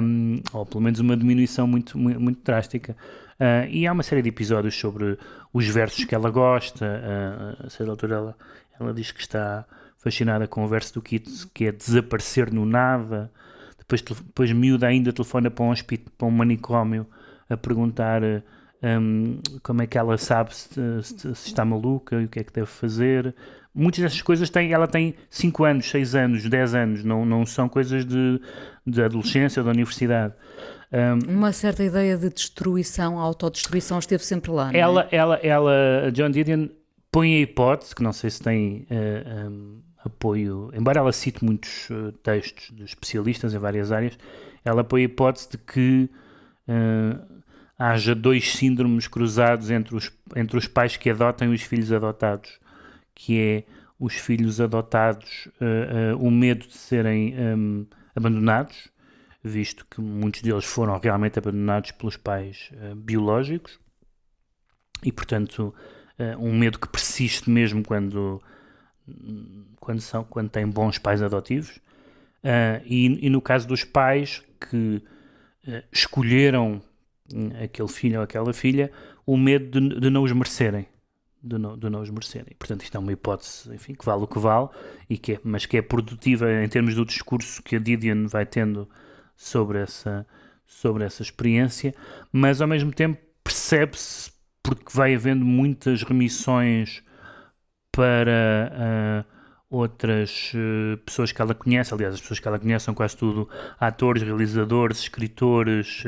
um, 0.03 0.39
ou 0.53 0.65
pelo 0.65 0.81
menos 0.81 0.99
uma 0.99 1.17
diminuição 1.17 1.67
muito, 1.67 1.97
muito, 1.97 2.19
muito 2.19 2.43
drástica. 2.43 2.95
Uh, 3.39 3.69
e 3.69 3.85
há 3.85 3.91
uma 3.91 4.03
série 4.03 4.21
de 4.21 4.29
episódios 4.29 4.75
sobre 4.75 5.17
os 5.53 5.67
versos 5.67 6.05
que 6.05 6.15
ela 6.15 6.29
gosta. 6.29 6.85
Uh, 6.85 7.65
a 7.67 7.69
certa 7.69 7.91
altura, 7.91 8.15
ela, 8.15 8.37
ela 8.79 8.93
diz 8.93 9.11
que 9.11 9.21
está 9.21 9.65
fascinada 9.97 10.47
com 10.47 10.63
o 10.63 10.67
verso 10.67 10.95
do 10.95 11.01
Keats, 11.01 11.45
que 11.45 11.65
é 11.65 11.71
desaparecer 11.71 12.51
no 12.51 12.65
nada. 12.65 13.31
Depois, 13.87 14.01
depois 14.01 14.51
miúda 14.51 14.87
ainda 14.87 15.13
telefona 15.13 15.49
para 15.49 15.63
um, 15.63 15.73
para 16.17 16.27
um 16.27 16.31
manicômio 16.31 17.07
a 17.49 17.55
perguntar 17.55 18.21
um, 18.83 19.39
como 19.63 19.81
é 19.81 19.87
que 19.87 19.97
ela 19.97 20.17
sabe 20.17 20.53
se, 20.53 20.69
se, 21.01 21.35
se, 21.35 21.47
está 21.47 21.63
maluca 21.63 22.19
e 22.21 22.25
o 22.25 22.27
que 22.27 22.39
é 22.39 22.43
que 22.43 22.51
deve 22.51 22.67
fazer. 22.67 23.33
Muitas 23.73 24.01
dessas 24.01 24.21
coisas 24.21 24.49
têm, 24.49 24.73
ela 24.73 24.87
tem 24.87 25.15
5 25.29 25.63
anos, 25.63 25.89
6 25.89 26.15
anos, 26.15 26.49
10 26.49 26.75
anos, 26.75 27.03
não, 27.03 27.25
não 27.25 27.45
são 27.45 27.69
coisas 27.69 28.05
de, 28.05 28.41
de 28.85 29.01
adolescência 29.01 29.61
ou 29.61 29.65
da 29.65 29.71
universidade. 29.71 30.33
Um, 30.91 31.37
Uma 31.37 31.51
certa 31.51 31.83
ideia 31.83 32.17
de 32.17 32.29
destruição, 32.29 33.19
autodestruição 33.19 33.99
esteve 33.99 34.23
sempre 34.25 34.51
lá. 34.51 34.71
Ela, 34.73 35.07
é? 35.11 35.15
ela, 35.15 35.35
ela, 35.37 36.11
John 36.11 36.29
Didion 36.29 36.67
põe 37.11 37.35
a 37.35 37.39
hipótese, 37.39 37.95
que 37.95 38.03
não 38.03 38.13
sei 38.13 38.29
se 38.29 38.41
tem 38.41 38.81
uh, 38.81 38.85
eh, 38.89 39.47
um, 39.47 39.81
apoio, 40.07 40.71
embora 40.73 40.99
ela 40.99 41.11
cite 41.11 41.45
muitos 41.45 41.89
uh, 41.89 42.11
textos 42.23 42.75
de 42.75 42.83
especialistas 42.83 43.53
em 43.53 43.57
várias 43.57 43.91
áreas, 43.91 44.17
ela 44.65 44.83
põe 44.83 45.01
a 45.01 45.05
hipótese 45.05 45.51
de 45.51 45.57
que 45.57 46.09
uh, 46.67 47.43
haja 47.77 48.15
dois 48.15 48.53
síndromes 48.53 49.07
cruzados 49.07 49.69
entre 49.69 49.95
os, 49.95 50.11
entre 50.35 50.57
os 50.57 50.67
pais 50.67 50.97
que 50.97 51.09
adotam 51.09 51.51
e 51.51 51.55
os 51.55 51.61
filhos 51.61 51.91
adotados, 51.91 52.59
que 53.13 53.39
é 53.39 53.63
os 53.99 54.15
filhos 54.15 54.59
adotados 54.59 55.47
uh, 55.61 56.17
o 56.19 56.29
medo 56.31 56.67
de 56.67 56.75
serem 56.75 57.35
um, 57.39 57.85
abandonados, 58.15 58.89
visto 59.43 59.85
que 59.89 60.01
muitos 60.01 60.41
deles 60.41 60.65
foram 60.65 60.99
realmente 60.99 61.39
abandonados 61.39 61.91
pelos 61.91 62.17
pais 62.17 62.71
biológicos, 62.97 63.79
e 65.03 65.11
portanto 65.11 65.73
um 66.39 66.57
medo 66.57 66.79
que 66.79 66.89
persiste 66.89 67.49
mesmo 67.49 67.83
quando, 67.83 68.41
quando, 69.79 70.01
são, 70.01 70.23
quando 70.23 70.49
têm 70.49 70.67
bons 70.67 70.97
pais 70.97 71.21
adotivos. 71.21 71.79
E, 72.85 73.25
e, 73.25 73.29
no 73.29 73.41
caso 73.41 73.67
dos 73.67 73.83
pais 73.83 74.43
que 74.59 75.01
escolheram 75.91 76.81
hum, 77.33 77.49
aquele 77.61 77.89
filho 77.89 78.17
ou 78.17 78.23
aquela 78.23 78.53
filha, 78.53 78.91
o 79.25 79.35
medo 79.35 79.81
de, 79.81 79.99
de 79.99 80.09
não 80.09 80.23
os 80.23 80.31
merecerem 80.31 80.87
de 81.47 81.57
não, 81.57 81.77
de 81.77 81.89
não 81.89 82.01
os 82.01 82.09
merecerem. 82.09 82.55
Portanto, 82.57 82.83
isto 82.83 82.95
é 82.95 82.99
uma 82.99 83.11
hipótese, 83.11 83.73
enfim, 83.73 83.93
que 83.93 84.05
vale 84.05 84.23
o 84.23 84.27
que 84.27 84.39
vale, 84.39 84.69
e 85.09 85.17
que 85.17 85.33
é, 85.33 85.39
mas 85.43 85.65
que 85.65 85.77
é 85.77 85.81
produtiva 85.81 86.51
em 86.63 86.67
termos 86.67 86.95
do 86.95 87.05
discurso 87.05 87.63
que 87.63 87.75
a 87.75 87.79
Didion 87.79 88.27
vai 88.27 88.45
tendo 88.45 88.89
sobre 89.35 89.79
essa, 89.79 90.25
sobre 90.65 91.03
essa 91.03 91.21
experiência, 91.21 91.93
mas 92.31 92.61
ao 92.61 92.67
mesmo 92.67 92.91
tempo 92.91 93.19
percebe-se, 93.43 94.31
porque 94.61 94.91
vai 94.93 95.15
havendo 95.15 95.45
muitas 95.45 96.03
remissões 96.03 97.03
para 97.97 99.25
uh, 99.25 99.75
outras 99.75 100.53
uh, 100.53 100.97
pessoas 100.99 101.31
que 101.31 101.41
ela 101.41 101.55
conhece, 101.55 101.91
aliás, 101.91 102.13
as 102.13 102.21
pessoas 102.21 102.39
que 102.39 102.47
ela 102.47 102.59
conhece 102.59 102.85
são 102.85 102.93
quase 102.93 103.17
tudo 103.17 103.49
atores, 103.79 104.21
realizadores, 104.21 104.99
escritores. 104.99 106.03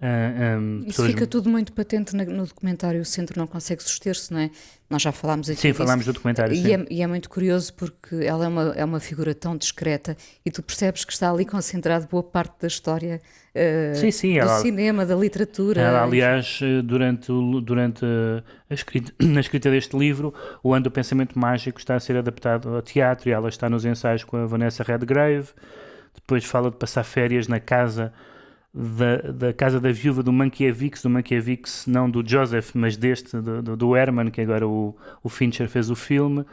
Uh, 0.00 0.56
uh, 0.56 0.58
um, 0.58 0.84
Isso 0.86 1.04
fica 1.04 1.26
tudo 1.26 1.50
muito 1.50 1.74
patente 1.74 2.16
no 2.16 2.46
documentário. 2.46 3.02
O 3.02 3.04
centro 3.04 3.38
não 3.38 3.46
consegue 3.46 3.82
suster-se, 3.82 4.32
não 4.32 4.40
é? 4.40 4.50
Nós 4.88 5.02
já 5.02 5.12
falámos 5.12 5.50
aqui. 5.50 5.60
Sim, 5.60 5.68
disso. 5.68 5.78
falámos 5.78 6.06
do 6.06 6.12
documentário. 6.14 6.54
E 6.54 6.72
é, 6.72 6.86
e 6.90 7.02
é, 7.02 7.06
muito 7.06 7.28
curioso 7.28 7.74
porque 7.74 8.16
ela 8.16 8.46
é 8.46 8.48
uma, 8.48 8.62
é 8.76 8.84
uma 8.84 8.98
figura 8.98 9.34
tão 9.34 9.54
discreta 9.54 10.16
e 10.44 10.50
tu 10.50 10.62
percebes 10.62 11.04
que 11.04 11.12
está 11.12 11.30
ali 11.30 11.44
concentrado 11.44 12.08
boa 12.10 12.22
parte 12.22 12.62
da 12.62 12.66
história 12.66 13.20
uh, 13.54 13.94
sim, 13.94 14.10
sim, 14.10 14.32
do 14.32 14.38
ela, 14.38 14.58
cinema, 14.60 15.04
da 15.04 15.14
literatura. 15.14 15.82
Ela, 15.82 16.02
aliás, 16.02 16.60
durante, 16.82 17.30
durante 17.62 18.06
a 18.70 18.74
escrita, 18.74 19.12
na 19.20 19.40
escrita 19.40 19.70
deste 19.70 19.98
livro, 19.98 20.32
o 20.62 20.72
Ano 20.72 20.84
do 20.84 20.90
Pensamento 20.90 21.38
Mágico 21.38 21.78
está 21.78 21.94
a 21.94 22.00
ser 22.00 22.16
adaptado 22.16 22.74
ao 22.74 22.80
teatro 22.80 23.28
e 23.28 23.32
ela 23.32 23.50
está 23.50 23.68
nos 23.68 23.84
ensaios 23.84 24.24
com 24.24 24.38
a 24.38 24.46
Vanessa 24.46 24.82
Redgrave. 24.82 25.48
Depois 26.14 26.42
fala 26.46 26.70
de 26.70 26.78
passar 26.78 27.04
férias 27.04 27.46
na 27.46 27.60
casa 27.60 28.14
da, 28.72 29.32
da 29.32 29.52
casa 29.52 29.80
da 29.80 29.90
viúva 29.90 30.22
do 30.22 30.32
Mankiewicz, 30.32 31.02
do 31.02 31.10
Mankiewicz, 31.10 31.86
não 31.86 32.08
do 32.08 32.26
Joseph, 32.26 32.70
mas 32.74 32.96
deste, 32.96 33.36
do, 33.40 33.62
do, 33.62 33.76
do 33.76 33.96
Herman, 33.96 34.30
que 34.30 34.40
agora 34.40 34.66
o, 34.66 34.96
o 35.22 35.28
Fincher 35.28 35.68
fez 35.68 35.90
o 35.90 35.96
filme. 35.96 36.44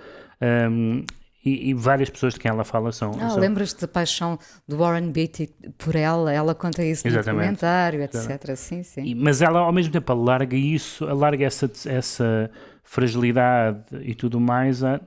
Um, 0.41 1.03
e, 1.45 1.69
e, 1.69 1.73
várias 1.73 2.09
pessoas 2.09 2.33
de 2.33 2.41
quem 2.41 2.51
ela 2.51 2.65
fala 2.65 2.91
são. 2.91 3.11
Ah, 3.21 3.29
são... 3.29 3.39
Lembras-te 3.39 3.81
da 3.81 3.87
paixão 3.87 4.37
do 4.67 4.77
Warren 4.77 5.11
Beatty 5.11 5.49
por 5.77 5.95
ela? 5.95 6.33
Ela 6.33 6.53
conta 6.53 6.83
isso 6.83 7.07
Exatamente. 7.07 7.27
no 7.27 7.33
documentário, 7.33 8.01
etc. 8.01 8.55
Sim, 8.57 8.83
sim. 8.83 9.03
E, 9.05 9.15
mas 9.15 9.41
ela, 9.41 9.59
ao 9.59 9.71
mesmo 9.71 9.93
tempo, 9.93 10.11
alarga 10.11 10.57
isso, 10.57 11.07
alarga 11.07 11.45
essa, 11.45 11.71
essa 11.85 12.51
fragilidade 12.83 13.79
e 14.01 14.13
tudo 14.13 14.41
mais 14.41 14.83
a, 14.83 14.99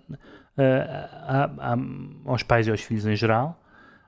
a, 0.57 1.45
a, 1.73 1.76
aos 2.25 2.43
pais 2.43 2.67
e 2.67 2.71
aos 2.71 2.81
filhos 2.81 3.05
em 3.05 3.17
geral. 3.17 3.61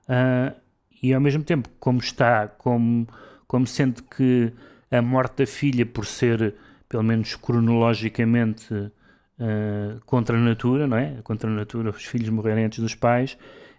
Uh, 0.09 0.62
e 1.03 1.13
ao 1.13 1.21
mesmo 1.21 1.43
tempo, 1.43 1.69
como 1.81 1.99
está, 1.99 2.47
como, 2.47 3.09
como 3.47 3.67
sendo 3.67 4.03
que 4.05 4.53
a 4.91 5.03
morte 5.03 5.39
da 5.39 5.47
filha, 5.47 5.85
por 5.85 6.07
ser, 6.07 6.55
pelo 6.89 7.03
menos 7.03 7.35
cronologicamente, 7.35 8.73
uh, 8.75 10.01
contra 10.07 10.37
a 10.37 10.41
natura, 10.41 10.87
não 10.87 10.97
é? 10.97 11.21
Contra 11.25 11.51
a 11.51 11.53
natura, 11.53 11.91
os 11.91 12.05
filhos 12.05 12.29
morrerem 12.29 12.67
antes 12.67 12.79
dos 12.79 12.95
pais, 12.95 13.37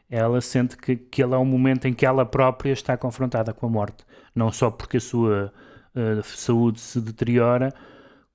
ela 0.09 0.41
sente 0.41 0.75
que, 0.75 0.95
que 0.95 1.23
ele 1.23 1.33
é 1.33 1.37
um 1.37 1.45
momento 1.45 1.87
em 1.87 1.93
que 1.93 2.05
ela 2.05 2.25
própria 2.25 2.73
está 2.73 2.97
confrontada 2.97 3.53
com 3.53 3.65
a 3.65 3.69
morte. 3.69 4.05
Não 4.35 4.51
só 4.51 4.69
porque 4.69 4.97
a 4.97 5.01
sua 5.01 5.53
uh, 5.95 6.23
saúde 6.23 6.79
se 6.81 6.99
deteriora, 6.99 7.73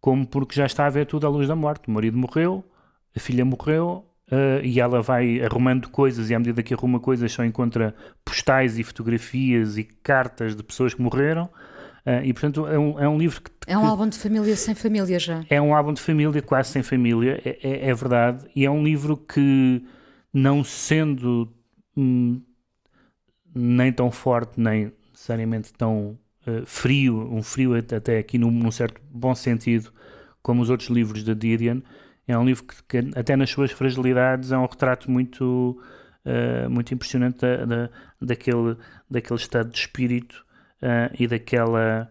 como 0.01 0.27
porque 0.27 0.55
já 0.55 0.66
está 0.66 0.87
a 0.87 0.90
ver 0.90 1.07
tudo 1.07 1.27
à 1.27 1.31
luz 1.31 1.46
da 1.46 1.57
morte. 1.57 1.88
O 1.88 1.90
marido 1.90 2.16
morreu, 2.16 2.64
a 3.14 3.20
filha 3.20 3.44
morreu, 3.44 4.08
Uh, 4.31 4.61
e 4.62 4.79
ela 4.79 5.01
vai 5.01 5.41
arrumando 5.41 5.88
coisas 5.88 6.29
e 6.29 6.35
à 6.35 6.38
medida 6.38 6.62
que 6.62 6.75
arruma 6.75 7.01
coisas 7.01 7.33
só 7.33 7.43
encontra 7.43 7.95
postais 8.23 8.79
e 8.79 8.85
fotografias 8.85 9.79
e 9.79 9.85
cartas 9.85 10.55
de 10.55 10.62
pessoas 10.62 10.93
que 10.93 11.01
morreram 11.01 11.45
uh, 11.45 12.23
e 12.23 12.31
portanto 12.35 12.67
é 12.67 12.79
um, 12.79 13.01
é 13.01 13.09
um 13.09 13.17
livro 13.17 13.41
que, 13.41 13.51
É 13.67 13.79
um 13.79 13.87
álbum 13.87 14.07
de 14.07 14.19
família 14.19 14.55
sem 14.55 14.75
família 14.75 15.19
já. 15.19 15.43
É 15.49 15.59
um 15.59 15.75
álbum 15.75 15.95
de 15.95 16.03
família 16.03 16.43
quase 16.43 16.69
sem 16.69 16.83
família, 16.83 17.41
é, 17.43 17.59
é, 17.62 17.88
é 17.88 17.95
verdade, 17.95 18.45
e 18.55 18.67
é 18.67 18.71
um 18.71 18.85
livro 18.85 19.17
que 19.17 19.83
não 20.31 20.62
sendo 20.62 21.51
hum, 21.97 22.43
nem 23.55 23.91
tão 23.91 24.11
forte 24.11 24.61
nem 24.61 24.93
necessariamente 25.11 25.73
tão 25.73 26.19
uh, 26.47 26.67
frio, 26.67 27.33
um 27.33 27.43
frio 27.43 27.75
até 27.75 28.19
aqui 28.19 28.37
num, 28.37 28.51
num 28.51 28.71
certo 28.71 29.01
bom 29.11 29.35
sentido 29.35 29.91
como 30.43 30.62
os 30.62 30.71
outros 30.71 30.88
livros 30.88 31.25
da 31.25 31.35
Didion, 31.35 31.81
é 32.29 32.38
um 32.38 32.45
livro 32.45 32.64
que, 32.64 32.83
que, 32.85 33.19
até 33.19 33.35
nas 33.35 33.51
suas 33.51 33.73
fragilidades, 33.73 34.53
é 34.53 34.59
um 34.59 34.67
retrato 34.67 35.11
muito, 35.11 35.81
uh, 36.25 36.69
muito 36.69 36.93
impressionante 36.93 37.38
da, 37.38 37.64
da, 37.64 37.91
daquele, 38.21 38.77
daquele 39.11 39.41
estado 39.41 39.71
de 39.71 39.79
espírito 39.79 40.45
uh, 40.83 41.14
e, 41.19 41.27
daquela, 41.27 42.07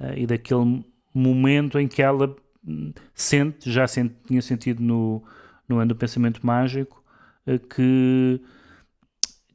uh, 0.00 0.14
e 0.16 0.26
daquele 0.26 0.82
momento 1.14 1.78
em 1.78 1.86
que 1.86 2.00
ela 2.02 2.34
hum, 2.66 2.94
sente, 3.14 3.70
já 3.70 3.86
sente, 3.86 4.14
tinha 4.26 4.40
sentido 4.40 4.82
no, 4.82 5.22
no 5.68 5.78
ano 5.78 5.90
do 5.90 5.96
pensamento 5.96 6.44
mágico, 6.44 7.04
que, 7.74 8.42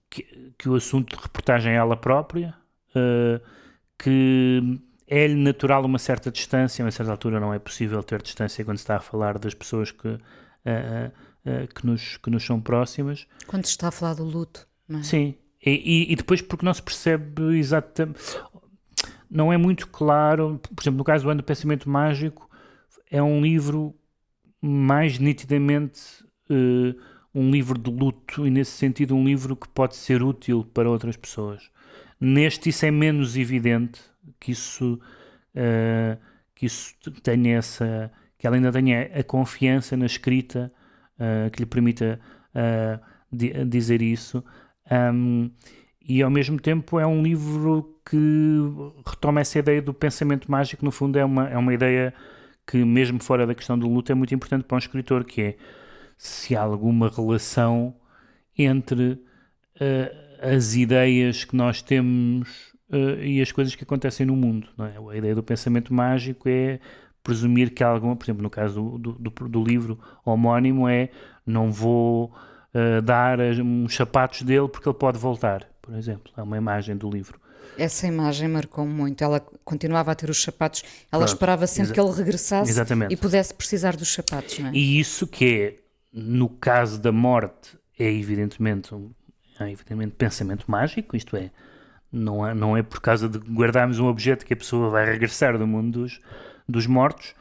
que, 0.09 0.53
que, 0.57 0.69
o 0.69 0.75
assunto 0.75 1.15
de 1.15 1.21
reportagem 1.21 1.73
é 1.73 1.75
ela 1.75 1.95
própria, 1.95 2.55
que 3.99 4.81
é-lhe 5.13 5.35
natural 5.35 5.85
uma 5.85 5.99
certa 5.99 6.31
distância, 6.31 6.83
a 6.83 6.85
uma 6.85 6.91
certa 6.91 7.11
altura 7.11 7.39
não 7.39 7.53
é 7.53 7.59
possível 7.59 8.01
ter 8.01 8.21
distância 8.21 8.65
quando 8.65 8.77
se 8.77 8.83
está 8.83 8.95
a 8.97 8.99
falar 8.99 9.37
das 9.37 9.53
pessoas 9.53 9.91
que, 9.91 10.07
uh, 10.07 10.17
uh, 10.17 11.73
que, 11.73 11.85
nos, 11.85 12.17
que 12.17 12.31
nos 12.31 12.43
são 12.43 12.59
próximas. 12.59 13.27
Quando 13.45 13.65
se 13.65 13.71
está 13.71 13.89
a 13.89 13.91
falar 13.91 14.15
do 14.15 14.23
luto, 14.23 14.67
não 14.87 15.01
é? 15.01 15.03
Sim, 15.03 15.35
e, 15.63 15.71
e, 15.71 16.13
e 16.13 16.15
depois 16.15 16.41
porque 16.41 16.65
não 16.65 16.73
se 16.73 16.81
percebe 16.81 17.57
exatamente, 17.57 18.19
não 19.29 19.53
é 19.53 19.57
muito 19.57 19.87
claro, 19.87 20.59
por 20.75 20.81
exemplo, 20.81 20.97
no 20.97 21.03
caso 21.03 21.25
do 21.25 21.29
Ano 21.29 21.41
do 21.41 21.45
Pensamento 21.45 21.87
Mágico, 21.87 22.49
é 23.11 23.21
um 23.21 23.39
livro 23.39 23.95
mais 24.59 25.19
nitidamente 25.19 26.01
uh, 26.49 26.99
um 27.35 27.51
livro 27.51 27.77
de 27.77 27.91
luto 27.91 28.47
e 28.47 28.49
nesse 28.49 28.71
sentido 28.71 29.15
um 29.15 29.23
livro 29.23 29.55
que 29.55 29.67
pode 29.67 29.95
ser 29.95 30.23
útil 30.23 30.65
para 30.73 30.89
outras 30.89 31.15
pessoas. 31.15 31.69
Neste 32.19 32.69
isso 32.69 32.83
é 32.85 32.89
menos 32.89 33.37
evidente, 33.37 34.01
que 34.39 34.51
isso, 34.51 34.99
uh, 35.55 36.17
que 36.55 36.65
isso 36.65 36.93
tenha 37.21 37.57
essa, 37.57 38.11
que 38.37 38.47
ela 38.47 38.55
ainda 38.55 38.71
tenha 38.71 39.03
a 39.13 39.23
confiança 39.23 39.95
na 39.97 40.05
escrita 40.05 40.71
uh, 41.17 41.49
que 41.51 41.59
lhe 41.59 41.65
permita 41.65 42.19
uh, 42.55 43.03
di 43.31 43.65
dizer 43.65 44.01
isso. 44.01 44.43
Um, 44.91 45.49
e 46.05 46.21
ao 46.21 46.29
mesmo 46.29 46.59
tempo 46.59 46.99
é 46.99 47.07
um 47.07 47.23
livro 47.23 47.97
que 48.05 48.17
retoma 49.05 49.41
essa 49.41 49.59
ideia 49.59 49.81
do 49.81 49.93
pensamento 49.93 50.51
mágico, 50.51 50.83
no 50.83 50.91
fundo 50.91 51.17
é 51.17 51.23
uma, 51.23 51.49
é 51.49 51.57
uma 51.57 51.73
ideia 51.73 52.13
que 52.67 52.83
mesmo 52.83 53.21
fora 53.21 53.47
da 53.47 53.55
questão 53.55 53.79
do 53.79 53.87
luto 53.87 54.11
é 54.11 54.15
muito 54.15 54.35
importante 54.35 54.65
para 54.65 54.75
um 54.75 54.79
escritor, 54.79 55.23
que 55.23 55.41
é 55.41 55.57
se 56.17 56.55
há 56.55 56.61
alguma 56.61 57.09
relação 57.09 57.95
entre 58.57 59.19
as 60.41 60.75
ideias 60.75 61.45
que 61.45 61.55
nós 61.55 61.81
temos 61.81 62.72
uh, 62.93 63.23
e 63.23 63.41
as 63.41 63.51
coisas 63.51 63.75
que 63.75 63.83
acontecem 63.83 64.25
no 64.25 64.35
mundo. 64.35 64.67
É? 64.79 65.11
A 65.11 65.17
ideia 65.17 65.35
do 65.35 65.43
pensamento 65.43 65.93
mágico 65.93 66.47
é 66.47 66.79
presumir 67.23 67.73
que 67.73 67.83
alguma, 67.83 68.15
por 68.15 68.25
exemplo, 68.25 68.43
no 68.43 68.49
caso 68.49 68.97
do, 68.99 69.13
do, 69.13 69.29
do 69.29 69.63
livro 69.63 69.99
homónimo, 70.25 70.87
é 70.87 71.09
não 71.45 71.71
vou 71.71 72.31
uh, 72.73 73.01
dar 73.01 73.39
uns 73.39 73.95
sapatos 73.95 74.43
dele 74.43 74.67
porque 74.67 74.87
ele 74.87 74.97
pode 74.97 75.17
voltar, 75.17 75.67
por 75.81 75.95
exemplo. 75.95 76.31
É 76.37 76.41
uma 76.41 76.57
imagem 76.57 76.95
do 76.95 77.09
livro. 77.09 77.39
Essa 77.77 78.05
imagem 78.05 78.47
marcou 78.47 78.85
muito. 78.85 79.23
Ela 79.23 79.39
continuava 79.65 80.11
a 80.11 80.15
ter 80.15 80.29
os 80.29 80.41
sapatos, 80.41 80.83
ela 81.11 81.21
Pronto, 81.21 81.27
esperava 81.27 81.65
sempre 81.65 81.93
que 81.93 81.99
ele 81.99 82.11
regressasse 82.11 82.69
Exatamente. 82.69 83.11
e 83.13 83.17
pudesse 83.17 83.53
precisar 83.53 83.95
dos 83.95 84.13
sapatos. 84.13 84.59
Não 84.59 84.69
é? 84.69 84.73
E 84.73 84.99
isso 84.99 85.25
que 85.25 85.45
é, 85.45 85.75
no 86.13 86.47
caso 86.47 86.99
da 86.99 87.11
morte, 87.11 87.75
é 87.97 88.11
evidentemente 88.11 88.93
um 88.93 89.11
é 89.59 89.71
evidentemente 89.71 90.15
pensamento 90.15 90.65
mágico, 90.67 91.15
isto 91.15 91.35
é, 91.35 91.51
não 92.13 92.47
é, 92.47 92.53
não 92.53 92.77
é 92.77 92.83
por 92.83 93.01
causa 93.01 93.27
de 93.27 93.39
guardarmos 93.39 93.99
um 93.99 94.05
objeto 94.05 94.45
que 94.45 94.53
a 94.53 94.57
pessoa 94.57 94.89
vai 94.89 95.05
regressar 95.05 95.57
do 95.57 95.65
mundo 95.65 96.01
dos, 96.01 96.19
dos 96.69 96.85
mortos, 96.85 97.33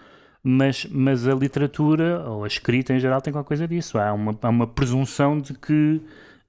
mas, 0.42 0.86
mas 0.90 1.28
a 1.28 1.34
literatura, 1.34 2.24
ou 2.26 2.44
a 2.44 2.46
escrita 2.46 2.94
em 2.94 2.98
geral, 2.98 3.20
tem 3.20 3.32
qualquer 3.32 3.48
coisa 3.48 3.68
disso. 3.68 3.98
Há 3.98 4.12
uma, 4.12 4.36
há 4.40 4.48
uma 4.48 4.66
presunção 4.66 5.38
de 5.38 5.54
que 5.54 6.00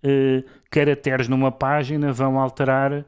uh, 0.04 0.44
caracteres 0.72 1.28
numa 1.28 1.52
página 1.52 2.14
vão 2.14 2.40
alterar 2.40 3.06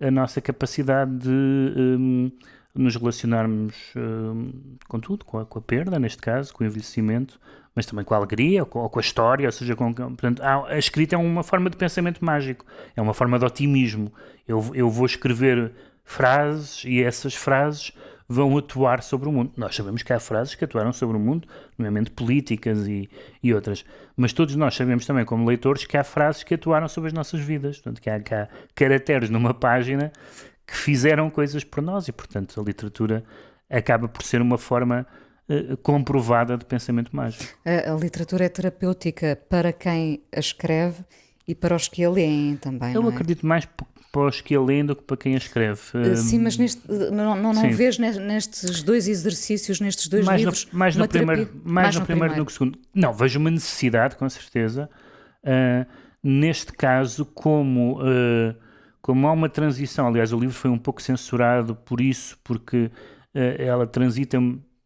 a 0.00 0.10
nossa 0.10 0.40
capacidade 0.40 1.10
de 1.16 1.28
um, 1.28 2.30
nos 2.74 2.96
relacionarmos 2.96 3.74
uh, 3.96 4.78
com 4.88 4.98
tudo, 4.98 5.24
com 5.24 5.38
a, 5.38 5.46
com 5.46 5.58
a, 5.58 5.62
perda, 5.62 5.98
neste 5.98 6.20
caso, 6.20 6.52
com 6.54 6.64
o 6.64 6.66
envelhecimento, 6.66 7.38
mas 7.74 7.86
também 7.86 8.04
com 8.04 8.14
a 8.14 8.16
alegria, 8.16 8.62
ou 8.62 8.66
com, 8.66 8.78
ou 8.80 8.88
com 8.88 8.98
a 8.98 9.02
história, 9.02 9.46
ou 9.46 9.52
seja, 9.52 9.76
com, 9.76 9.92
portanto, 9.92 10.42
a, 10.42 10.78
escrita 10.78 11.14
é 11.14 11.18
uma 11.18 11.42
forma 11.42 11.68
de 11.68 11.76
pensamento 11.76 12.24
mágico, 12.24 12.64
é 12.96 13.02
uma 13.02 13.14
forma 13.14 13.38
de 13.38 13.44
otimismo. 13.44 14.12
Eu, 14.46 14.70
eu 14.74 14.88
vou 14.90 15.06
escrever 15.06 15.72
frases 16.04 16.84
e 16.84 17.02
essas 17.02 17.34
frases 17.34 17.92
vão 18.28 18.56
atuar 18.56 19.02
sobre 19.02 19.28
o 19.28 19.32
mundo. 19.32 19.52
Nós 19.56 19.74
sabemos 19.74 20.02
que 20.02 20.12
há 20.12 20.18
frases 20.18 20.54
que 20.54 20.64
atuaram 20.64 20.92
sobre 20.92 21.16
o 21.16 21.20
mundo, 21.20 21.46
nomeadamente 21.76 22.10
políticas 22.10 22.86
e, 22.86 23.10
e 23.42 23.52
outras, 23.52 23.84
mas 24.16 24.32
todos 24.32 24.56
nós 24.56 24.74
sabemos 24.74 25.04
também, 25.04 25.24
como 25.24 25.46
leitores, 25.46 25.84
que 25.84 25.96
há 25.96 26.04
frases 26.04 26.42
que 26.42 26.54
atuaram 26.54 26.88
sobre 26.88 27.08
as 27.08 27.12
nossas 27.12 27.40
vidas, 27.40 27.76
portanto, 27.76 28.00
que 28.00 28.08
há, 28.08 28.20
que 28.20 28.34
há 28.34 28.48
caracteres 28.74 29.28
numa 29.28 29.52
página 29.52 30.10
que 30.72 30.78
fizeram 30.78 31.28
coisas 31.28 31.62
por 31.62 31.82
nós 31.82 32.08
e, 32.08 32.12
portanto, 32.12 32.58
a 32.58 32.64
literatura 32.64 33.22
acaba 33.68 34.08
por 34.08 34.22
ser 34.22 34.40
uma 34.40 34.56
forma 34.56 35.06
uh, 35.46 35.76
comprovada 35.76 36.56
de 36.56 36.64
pensamento 36.64 37.14
mágico. 37.14 37.44
A, 37.62 37.92
a, 37.92 37.94
literatura 37.94 38.46
é 38.46 38.48
terapêutica 38.48 39.38
para 39.50 39.70
quem 39.70 40.22
a 40.34 40.40
escreve 40.40 41.04
e 41.46 41.54
para 41.54 41.76
os 41.76 41.88
que 41.88 42.02
a 42.02 42.10
leem 42.10 42.56
também. 42.56 42.94
Eu 42.94 43.04
é? 43.04 43.08
acredito 43.12 43.46
mais 43.46 43.68
para 44.10 44.26
os 44.26 44.40
que 44.40 44.54
a 44.54 44.62
leem 44.62 44.86
do 44.86 44.96
que 44.96 45.02
para 45.02 45.16
quem 45.18 45.34
a 45.34 45.36
escreve. 45.36 45.80
Uh, 45.94 46.16
sim, 46.16 46.38
mas 46.38 46.56
neste, 46.56 46.80
não, 46.90 47.36
não, 47.36 47.52
não 47.52 47.70
vês 47.70 47.98
nestes 47.98 48.82
dois 48.82 49.08
exercícios, 49.08 49.78
nestes 49.78 50.08
dois 50.08 50.24
mais 50.24 50.40
livros, 50.40 50.68
no, 50.72 50.78
mais 50.78 50.96
no 50.96 51.06
primeiro, 51.06 51.50
mais, 51.64 51.64
mais, 51.64 51.94
no, 51.96 52.00
no 52.00 52.06
primeiro 52.06 52.34
do 52.34 52.46
que 52.46 52.52
no 52.52 52.58
segundo. 52.58 52.78
Não, 52.94 53.12
vejo 53.12 53.38
uma 53.38 53.50
necessidade, 53.50 54.16
com 54.16 54.28
certeza. 54.30 54.88
Uh, 55.44 55.86
neste 56.22 56.72
caso, 56.72 57.26
como 57.26 57.98
como 59.02 59.26
há 59.26 59.32
uma 59.32 59.48
transição, 59.48 60.06
aliás, 60.06 60.32
o 60.32 60.38
livro 60.38 60.54
foi 60.54 60.70
um 60.70 60.78
pouco 60.78 61.02
censurado 61.02 61.74
por 61.74 62.00
isso, 62.00 62.38
porque 62.44 62.84
uh, 63.34 63.38
ela 63.58 63.84
transita, 63.84 64.38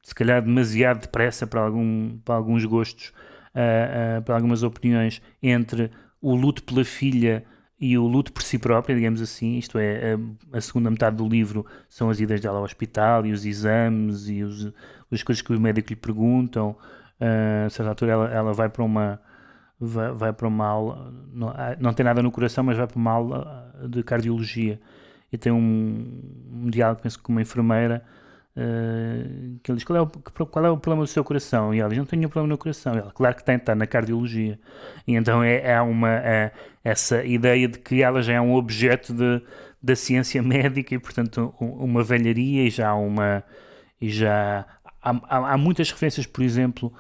se 0.03 0.15
calhar, 0.15 0.43
demasiado 0.43 1.03
depressa 1.03 1.47
para, 1.47 1.61
algum, 1.61 2.17
para 2.25 2.35
alguns 2.35 2.65
gostos, 2.65 3.13
uh, 3.55 4.19
uh, 4.19 4.23
para 4.23 4.35
algumas 4.35 4.63
opiniões, 4.63 5.21
entre 5.43 5.91
o 6.21 6.35
luto 6.35 6.63
pela 6.63 6.83
filha 6.83 7.45
e 7.79 7.99
o 7.99 8.07
luto 8.07 8.33
por 8.33 8.43
si 8.43 8.59
própria, 8.59 8.97
digamos 8.97 9.21
assim, 9.21 9.59
isto 9.59 9.79
é, 9.79 10.15
a, 10.15 10.57
a, 10.57 10.61
segunda 10.63 10.91
metade 10.91 11.17
do 11.17 11.29
livro 11.29 11.67
são 11.87 12.09
as 12.09 12.19
idas 12.19 12.41
dela 12.41 12.57
ao 12.57 12.65
hospital 12.65 13.27
e 13.27 13.33
os 13.33 13.45
exames 13.45 14.31
e 14.31 14.43
os, 14.43 14.73
as 15.13 15.23
coisas 15.23 15.43
que 15.43 15.53
o 15.53 15.61
médico 15.61 15.91
lhe 15.91 15.97
perguntam. 15.97 16.71
Uh, 17.21 17.67
a 17.67 17.71
certa 17.71 17.91
altura 17.91 18.13
ela, 18.13 18.31
ela 18.33 18.53
vai 18.55 18.71
para 18.71 18.83
uma 18.83 19.21
vai, 19.81 20.13
vai 20.13 20.33
para 20.33 20.49
uma 20.49 20.67
aula, 20.67 21.13
não, 21.33 21.49
ah, 21.51 21.77
não, 21.79 21.93
tem 21.93 22.05
nada 22.05 22.23
no 22.23 22.31
coração, 22.31 22.65
mas 22.65 22.77
vai 22.77 22.87
para 22.87 22.97
uma 22.97 23.11
aula 23.11 23.73
ah, 23.83 23.87
de 23.87 24.03
cardiologia 24.03 24.81
e 25.33 25.37
tem 25.37 25.53
um, 25.53 26.23
um 26.53 26.71
diálogo, 26.71 27.03
penso 27.03 27.21
com 27.23 27.33
uma 27.33 27.43
enfermeira, 27.43 28.03
uh, 28.57 29.59
que 29.63 29.71
ele 29.71 29.77
diz 29.77 29.85
qual 29.85 29.97
é, 29.99 30.01
o, 30.03 30.07
qual 30.47 30.65
é 30.65 30.71
o 30.71 30.77
problema 30.79 31.05
do 31.05 31.09
seu 31.09 31.23
coração? 31.23 31.75
E 31.75 31.81
ela 31.81 31.89
diz, 31.89 31.99
não 31.99 32.07
tenho 32.07 32.21
nenhum 32.21 32.31
problema 32.31 32.49
no 32.49 32.59
coração. 32.59 32.95
E 32.95 32.99
ela, 32.99 33.13
claro 33.13 33.37
que 33.37 33.45
tem, 33.45 33.57
está 33.57 33.75
na 33.75 33.87
cardiologia. 33.87 34.59
E 35.07 35.15
então 35.15 35.43
é, 35.43 35.73
é 35.73 35.81
uma, 35.81 36.11
é, 36.11 36.53
essa 36.83 37.25
ideia 37.25 37.69
de 37.69 37.79
que 37.79 38.03
ela 38.03 38.23
já 38.23 38.35
é 38.35 38.41
um 38.41 38.55
objeto 38.55 39.13
de, 39.13 39.43
da 39.83 39.97
ciência 39.97 40.41
médica 40.43 40.95
e, 40.95 40.99
portanto, 40.99 41.53
uma 41.61 42.03
velharia 42.03 42.67
e 42.67 42.71
já 42.71 42.95
uma... 42.95 43.45
E 43.99 44.11
já 44.11 44.67
há, 45.03 45.11
há, 45.11 45.53
há 45.55 45.59
muitas 45.59 45.91
referências, 45.91 46.27
por 46.27 46.43
exemplo, 46.43 46.93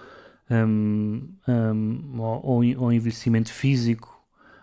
um, 0.50 1.28
um, 1.48 2.20
ou, 2.20 2.76
ou 2.78 2.92
envelhecimento 2.92 3.52
físico, 3.52 4.14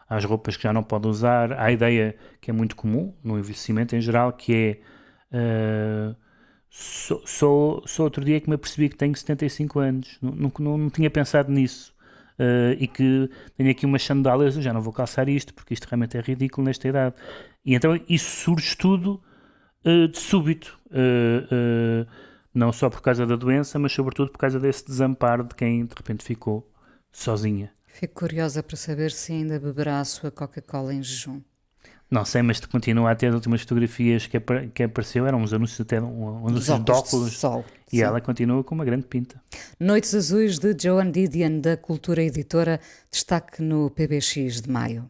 às 0.09 0.23
roupas 0.23 0.55
que 0.55 0.63
já 0.63 0.73
não 0.73 0.83
pode 0.83 1.07
usar. 1.07 1.53
A 1.53 1.71
ideia 1.71 2.15
que 2.39 2.51
é 2.51 2.53
muito 2.53 2.75
comum 2.75 3.13
no 3.23 3.37
envelhecimento 3.37 3.95
em 3.95 4.01
geral, 4.01 4.33
que 4.33 4.53
é 5.31 6.11
uh, 6.11 6.15
só, 6.69 7.21
só, 7.25 7.81
só, 7.85 8.03
outro 8.03 8.23
dia 8.23 8.39
que 8.39 8.49
me 8.49 8.55
apercebi 8.55 8.89
que 8.89 8.95
tenho 8.95 9.15
75 9.15 9.79
anos, 9.79 10.17
não, 10.21 10.51
não, 10.59 10.77
não, 10.77 10.89
tinha 10.89 11.09
pensado 11.09 11.51
nisso. 11.51 11.93
Uh, 12.33 12.73
e 12.79 12.87
que 12.87 13.29
tenho 13.55 13.69
aqui 13.69 13.85
umas 13.85 14.03
sandálias, 14.03 14.55
já 14.55 14.73
não 14.73 14.81
vou 14.81 14.91
calçar 14.91 15.29
isto, 15.29 15.53
porque 15.53 15.73
isto 15.73 15.85
realmente 15.85 16.17
é 16.17 16.21
ridículo 16.21 16.65
nesta 16.65 16.87
idade. 16.87 17.15
E 17.63 17.75
então 17.75 17.99
isso 18.09 18.29
surge 18.43 18.75
tudo 18.75 19.21
uh, 19.85 20.07
de 20.07 20.17
súbito 20.17 20.79
não 22.53 22.71
só 22.71 22.89
por 22.89 23.01
causa 23.01 23.25
da 23.25 23.35
doença, 23.35 23.79
mas 23.79 23.91
sobretudo 23.91 24.31
por 24.31 24.37
causa 24.37 24.59
desse 24.59 24.85
desamparo 24.85 25.43
de 25.43 25.55
quem 25.55 25.85
de 25.85 25.93
repente 25.95 26.23
ficou 26.23 26.69
sozinha. 27.11 27.71
Fico 27.87 28.15
curiosa 28.15 28.63
para 28.63 28.75
saber 28.75 29.11
se 29.11 29.31
ainda 29.33 29.59
beberá 29.59 29.99
a 29.99 30.05
sua 30.05 30.31
Coca-Cola 30.31 30.93
em 30.93 31.03
jejum. 31.03 31.41
Não 32.09 32.23
sei, 32.23 32.43
mas 32.43 32.59
continua 32.59 33.11
a 33.11 33.15
ter 33.15 33.27
as 33.27 33.35
últimas 33.35 33.61
fotografias 33.61 34.27
que, 34.27 34.39
que 34.73 34.83
apareceu, 34.83 35.25
eram 35.25 35.41
uns 35.41 35.51
anúncios 35.51 35.81
até 35.81 35.99
um, 35.99 36.47
anúncios 36.47 36.83
de 36.83 36.91
óculos. 36.91 37.31
De 37.31 37.37
sol, 37.37 37.65
e 37.91 37.97
sim. 37.97 38.03
ela 38.03 38.21
continua 38.21 38.63
com 38.63 38.75
uma 38.75 38.85
grande 38.85 39.07
pinta. 39.07 39.41
Noites 39.79 40.13
Azuis 40.13 40.59
de 40.59 40.75
Joan 40.79 41.09
Didion, 41.09 41.59
da 41.59 41.75
Cultura 41.75 42.21
Editora, 42.21 42.79
destaque 43.11 43.63
no 43.63 43.89
PBX 43.89 44.61
de 44.61 44.69
maio. 44.69 45.09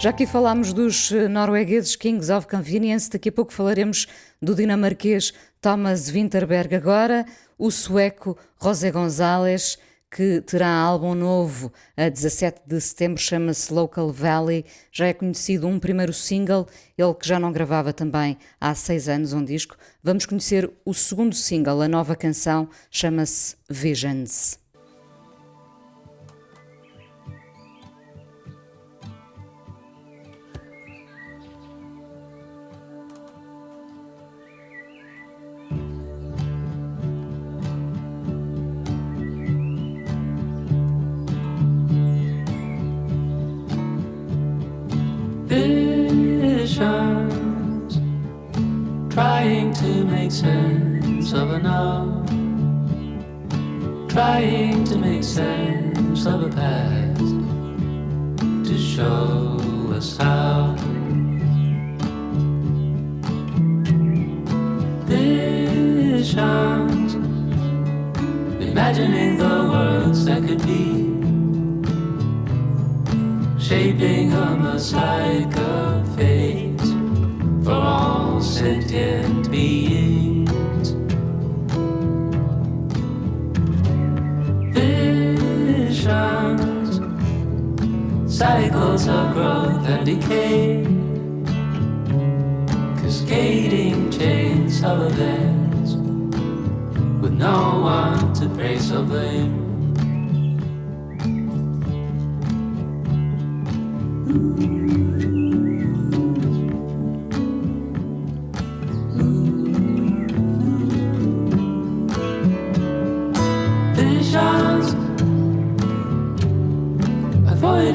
Já 0.00 0.10
aqui 0.10 0.26
falámos 0.26 0.72
dos 0.72 1.10
eh, 1.10 1.26
noruegueses 1.26 1.96
Kings 1.96 2.30
of 2.32 2.46
Convenience, 2.46 3.10
daqui 3.10 3.30
a 3.30 3.32
pouco 3.32 3.52
falaremos 3.52 4.06
do 4.40 4.54
dinamarquês 4.54 5.32
Thomas 5.60 6.08
Winterberg. 6.08 6.76
Agora, 6.76 7.26
o 7.58 7.68
sueco 7.68 8.38
José 8.62 8.92
González, 8.92 9.76
que 10.08 10.40
terá 10.42 10.68
álbum 10.68 11.16
novo 11.16 11.72
a 11.96 12.08
17 12.08 12.60
de 12.64 12.80
setembro, 12.80 13.20
chama-se 13.20 13.74
Local 13.74 14.12
Valley. 14.12 14.64
Já 14.92 15.08
é 15.08 15.12
conhecido 15.12 15.66
um 15.66 15.80
primeiro 15.80 16.12
single, 16.12 16.68
ele 16.96 17.14
que 17.14 17.26
já 17.26 17.40
não 17.40 17.50
gravava 17.50 17.92
também 17.92 18.38
há 18.60 18.72
seis 18.76 19.08
anos 19.08 19.32
um 19.32 19.44
disco. 19.44 19.76
Vamos 20.00 20.24
conhecer 20.26 20.70
o 20.84 20.94
segundo 20.94 21.34
single, 21.34 21.82
a 21.82 21.88
nova 21.88 22.14
canção, 22.14 22.68
chama-se 22.88 23.56
Visions. 23.68 24.60
Trying 49.10 49.72
to 49.72 50.04
make 50.04 50.30
sense 50.30 51.32
of 51.32 51.50
a 51.50 51.58
now, 51.58 52.24
trying 54.08 54.84
to 54.84 54.96
make 54.96 55.24
sense 55.24 56.24
of 56.24 56.44
a 56.44 56.48
past 56.48 57.34
to 58.68 58.78
show 58.78 59.58
us 59.92 60.16
how. 60.18 60.76
Visions, 65.06 66.34
imagining 68.62 69.36
the 69.36 69.68
worlds 69.72 70.24
that 70.26 70.46
could 70.46 70.64
be. 70.64 71.08
Shaping 73.58 74.32
a 74.32 74.56
mosaic 74.56 75.56
of 75.56 76.14
fate 76.14 76.67
for 77.68 77.74
all 77.74 78.40
sentient 78.40 79.50
beings. 79.50 80.92
Visions, 84.72 86.08
cycles 88.26 89.06
of 89.06 89.34
growth 89.34 89.86
and 89.86 90.06
decay, 90.06 90.82
cascading 93.02 94.10
chains 94.12 94.82
of 94.82 95.12
events 95.12 95.92
with 97.20 97.34
no 97.34 97.80
one 97.82 98.32
to 98.32 98.48
praise 98.48 98.90
or 98.90 99.02
blame. 99.02 99.68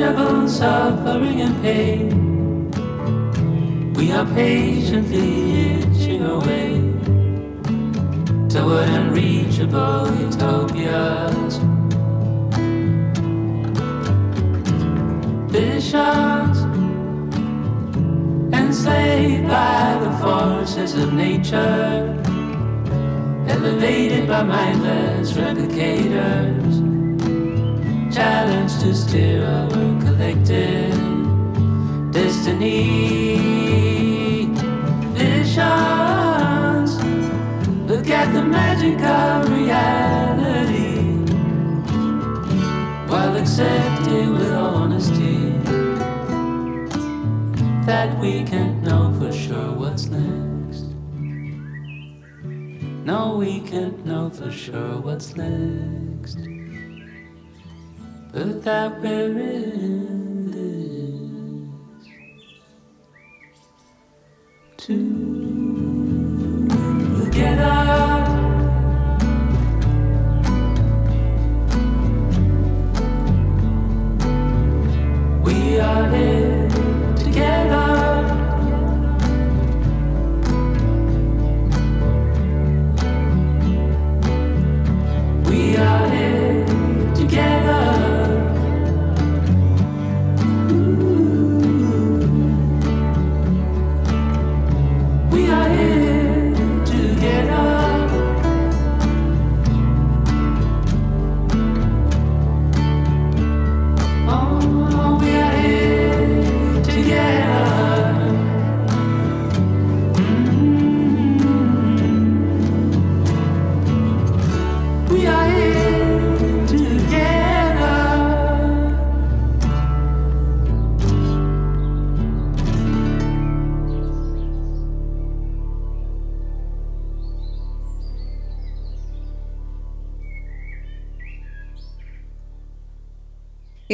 Unmanageable 0.03 0.47
suffering 0.47 1.41
and 1.41 1.61
pain. 1.61 2.71
We 3.93 4.11
are 4.11 4.25
patiently 4.25 5.79
itching 5.79 6.23
away 6.23 6.81
toward 8.49 8.89
unreachable 8.89 10.07
utopias. 10.19 11.59
Visions 15.51 16.57
enslaved 18.53 19.47
by 19.47 19.99
the 20.03 20.11
forces 20.21 20.95
of 20.95 21.13
nature, 21.13 22.21
elevated 23.47 24.27
by 24.27 24.43
mindless 24.43 25.33
replicators, 25.33 26.62
challenged 28.13 28.79
to 28.81 28.93
steer 28.93 29.43
our 29.43 29.69
collective 29.99 30.93
destiny. 32.11 33.35
Visions 35.17 36.91
look 37.89 38.07
at 38.11 38.31
the 38.31 38.43
magic 38.43 39.01
of 39.01 39.49
reality 39.49 40.99
while 43.09 43.35
accepting 43.35 44.33
with 44.33 44.53
honesty 44.53 45.49
that 47.87 48.15
we 48.19 48.43
can't 48.43 48.83
know 48.83 49.11
for 49.19 49.31
sure 49.31 49.71
what's 49.71 50.05
next. 50.05 50.83
No, 53.05 53.37
we 53.37 53.59
can't 53.61 54.05
know 54.05 54.29
for 54.29 54.51
sure 54.51 54.99
what's 54.99 55.35
next. 55.35 56.02
But 58.33 58.63
that 58.63 58.99
in. 59.37 60.22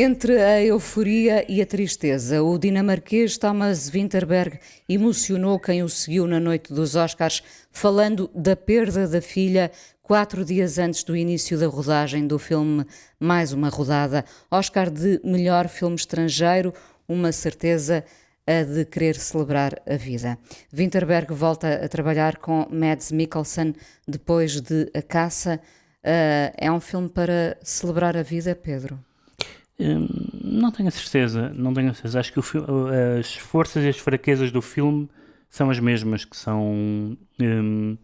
Entre 0.02 0.42
a 0.42 0.64
euforia 0.64 1.46
e 1.52 1.62
a 1.62 1.66
tristeza, 1.66 2.42
o 2.42 2.58
dinamarquês 2.58 3.38
Thomas 3.38 3.90
Winterberg 3.90 4.58
emocionou 4.88 5.60
quem 5.60 5.84
o 5.84 5.90
seguiu 5.90 6.26
na 6.26 6.40
noite 6.40 6.72
dos 6.72 6.96
Oscars, 6.96 7.44
falando 7.70 8.32
da 8.34 8.56
perda 8.56 9.10
da 9.10 9.22
filha 9.22 9.70
quatro 10.02 10.46
dias 10.46 10.78
antes 10.78 11.04
do 11.04 11.18
início 11.18 11.60
da 11.60 11.68
rodagem 11.68 12.26
do 12.26 12.40
filme 12.40 12.86
Mais 13.20 13.52
uma 13.52 13.68
Rodada, 13.68 14.24
Oscar 14.50 14.90
de 14.90 15.20
melhor 15.22 15.68
filme 15.68 15.98
estrangeiro, 15.98 16.74
uma 17.06 17.34
certeza 17.34 18.06
a 18.48 18.64
de 18.64 18.86
querer 18.86 19.16
celebrar 19.16 19.82
a 19.86 19.98
vida. 19.98 20.40
Winterberg 20.72 21.34
volta 21.34 21.74
a 21.74 21.90
trabalhar 21.90 22.38
com 22.38 22.66
Mads 22.72 23.12
Mikkelsen 23.12 23.76
depois 24.08 24.62
de 24.62 24.90
A 24.94 25.02
Caça. 25.02 25.60
Uh, 26.02 26.56
é 26.58 26.72
um 26.72 26.80
filme 26.80 27.10
para 27.10 27.58
celebrar 27.62 28.16
a 28.16 28.24
vida, 28.24 28.56
Pedro? 28.56 29.09
Hum, 29.80 30.08
não 30.44 30.72
tenho 30.72 30.90
a 30.90 30.92
certeza, 30.92 31.50
não 31.56 31.74
tenho 31.74 31.90
a 31.90 31.94
certeza. 31.94 32.20
Acho 32.20 32.34
que 32.34 32.40
as 33.20 33.36
forças 33.36 33.84
e 33.84 33.88
as 33.88 33.98
fraquezas 33.98 34.52
do 34.52 34.62
filme 34.62 35.10
são 35.50 35.70
as 35.70 35.80
mesmas, 35.80 36.26
que 36.26 36.36
são 36.36 37.18
hum, 37.42 37.98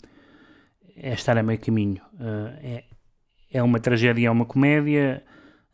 é 0.96 1.14
estar 1.14 1.38
a 1.38 1.44
meio 1.44 1.60
caminho. 1.60 2.02
Uh, 2.14 2.58
é, 2.64 2.84
é 3.52 3.62
uma 3.64 3.80
tragédia, 3.80 4.28
é 4.28 4.32
uma 4.32 4.46
comédia, 4.46 5.24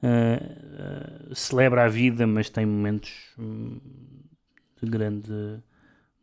uh, 0.02 1.32
uh, 1.32 1.36
celebra 1.36 1.86
a 1.86 1.88
vida, 1.88 2.26
mas 2.26 2.50
tem 2.50 2.66
momentos 2.66 3.12
hum, 3.38 3.80
de 4.82 4.90
grande 4.90 5.32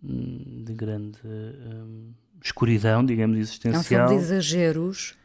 hum, 0.03 0.65
de 0.65 0.75
grande 0.75 1.19
hum, 1.25 2.13
escuridão, 2.43 3.05
digamos, 3.05 3.37
É 3.37 3.39
um 3.39 3.43
existencial. 3.43 3.85
filme 3.85 4.09
de 4.09 4.15
exageros. 4.15 5.17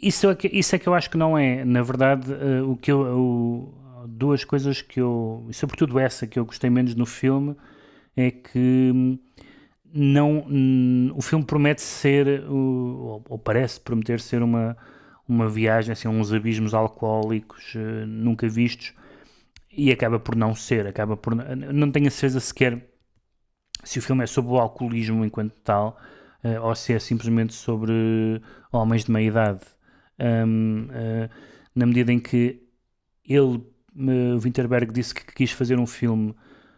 Isso 0.00 0.28
é, 0.30 0.34
que, 0.34 0.48
isso 0.48 0.74
é 0.76 0.78
que 0.78 0.88
eu 0.88 0.94
acho 0.94 1.10
que 1.10 1.16
não 1.16 1.36
é. 1.36 1.64
Na 1.64 1.82
verdade, 1.82 2.32
eh, 2.32 2.62
o 2.62 2.76
que 2.76 2.90
eu, 2.92 3.00
o- 3.18 3.74
duas 4.06 4.44
coisas 4.44 4.80
que 4.80 5.00
eu, 5.00 5.46
e 5.48 5.54
sobretudo 5.54 5.98
essa 5.98 6.26
que 6.26 6.38
eu 6.38 6.44
gostei 6.44 6.70
menos 6.70 6.94
no 6.94 7.04
filme, 7.06 7.56
é 8.16 8.30
que 8.30 8.92
hum, 8.94 9.18
não, 9.92 10.46
hum, 10.48 11.12
o 11.16 11.22
filme 11.22 11.44
promete 11.44 11.82
ser, 11.82 12.44
ou, 12.50 13.24
ou 13.28 13.38
parece 13.38 13.80
prometer 13.80 14.20
ser 14.20 14.42
uma, 14.42 14.76
uma 15.28 15.48
viagem 15.48 15.92
assim, 15.92 16.08
uns 16.08 16.32
abismos 16.32 16.74
alcoólicos 16.74 17.74
eh, 17.76 18.06
nunca 18.06 18.48
vistos 18.48 18.94
e 19.72 19.92
acaba 19.92 20.18
por 20.20 20.36
não 20.36 20.54
ser. 20.54 20.86
Acaba 20.86 21.16
por, 21.16 21.34
não 21.36 21.90
tenho 21.92 22.08
a 22.08 22.10
certeza 22.10 22.40
sequer 22.40 22.88
se 23.84 23.98
o 23.98 24.02
filme 24.02 24.24
é 24.24 24.26
sobre 24.26 24.52
o 24.52 24.58
alcoolismo 24.58 25.24
enquanto 25.24 25.52
tal 25.64 25.98
eh, 26.44 26.58
ou 26.60 26.74
se 26.74 26.92
é 26.94 26.98
simplesmente 26.98 27.54
sobre 27.54 27.92
homens 28.72 29.04
de 29.04 29.12
meia 29.12 29.28
idade. 29.28 29.60
Um, 30.18 30.88
eh, 30.90 31.30
na 31.74 31.86
medida 31.86 32.12
em 32.12 32.18
que 32.18 32.62
ele, 33.24 33.62
o 34.34 34.38
Winterberg, 34.38 34.92
disse 34.92 35.14
que 35.14 35.24
quis 35.32 35.52
fazer 35.52 35.78
um 35.78 35.86
filme 35.86 36.34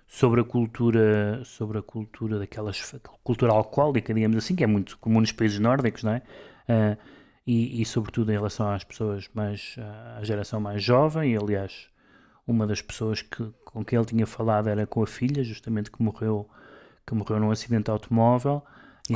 sobre 0.06 0.40
a 0.40 0.44
cultura, 0.44 1.42
sobre 1.44 1.78
a 1.78 1.82
cultura 1.82 2.38
daquelas 2.38 2.94
cultura 3.22 3.52
alcoólica, 3.52 4.12
digamos 4.12 4.36
assim, 4.36 4.54
que 4.54 4.64
é 4.64 4.66
muito 4.66 4.98
comum 4.98 5.20
nos 5.20 5.32
países 5.32 5.58
nórdicos, 5.58 6.02
não 6.02 6.12
é? 6.12 6.22
Eh, 6.68 6.96
e, 7.46 7.80
e 7.80 7.84
sobretudo 7.86 8.30
em 8.30 8.34
relação 8.34 8.68
às 8.70 8.84
pessoas 8.84 9.28
mais 9.34 9.76
à 10.18 10.22
geração 10.22 10.60
mais 10.60 10.82
jovem, 10.82 11.32
e 11.32 11.36
aliás 11.36 11.88
uma 12.46 12.66
das 12.66 12.82
pessoas 12.82 13.22
que, 13.22 13.50
com 13.64 13.84
quem 13.84 13.98
ele 13.98 14.06
tinha 14.06 14.26
falado 14.26 14.68
era 14.68 14.86
com 14.86 15.02
a 15.02 15.06
filha, 15.06 15.42
justamente 15.44 15.90
que 15.90 16.02
morreu 16.02 16.48
que 17.06 17.14
morreu 17.14 17.40
num 17.40 17.50
acidente 17.50 17.84
de 17.84 17.90
automóvel 17.90 18.62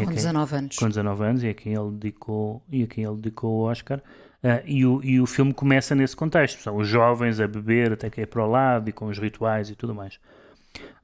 Com 0.00 0.06
quem- 0.06 0.14
19 0.16 0.56
anos. 0.56 0.76
com 0.76 0.88
19 0.88 1.24
anos 1.24 1.42
e 1.42 1.48
a 1.48 1.54
quem 1.54 1.74
ele 1.74 1.90
dedicou 1.92 2.62
e 2.70 2.82
a 2.82 2.86
quem 2.86 3.04
ele 3.04 3.16
dedicou 3.16 3.50
o 3.52 3.60
Oscar. 3.64 4.00
Ah, 4.42 4.62
e, 4.66 4.84
o, 4.84 5.00
e 5.02 5.20
o 5.20 5.26
filme 5.26 5.54
começa 5.54 5.94
nesse 5.94 6.14
contexto. 6.14 6.60
São 6.62 6.76
os 6.76 6.86
jovens 6.88 7.40
a 7.40 7.46
beber 7.48 7.92
até 7.92 8.10
cair 8.10 8.26
para 8.26 8.44
o 8.44 8.50
lado 8.50 8.88
e 8.88 8.92
com 8.92 9.06
os 9.06 9.18
rituais 9.18 9.70
e 9.70 9.74
tudo 9.74 9.94
mais. 9.94 10.18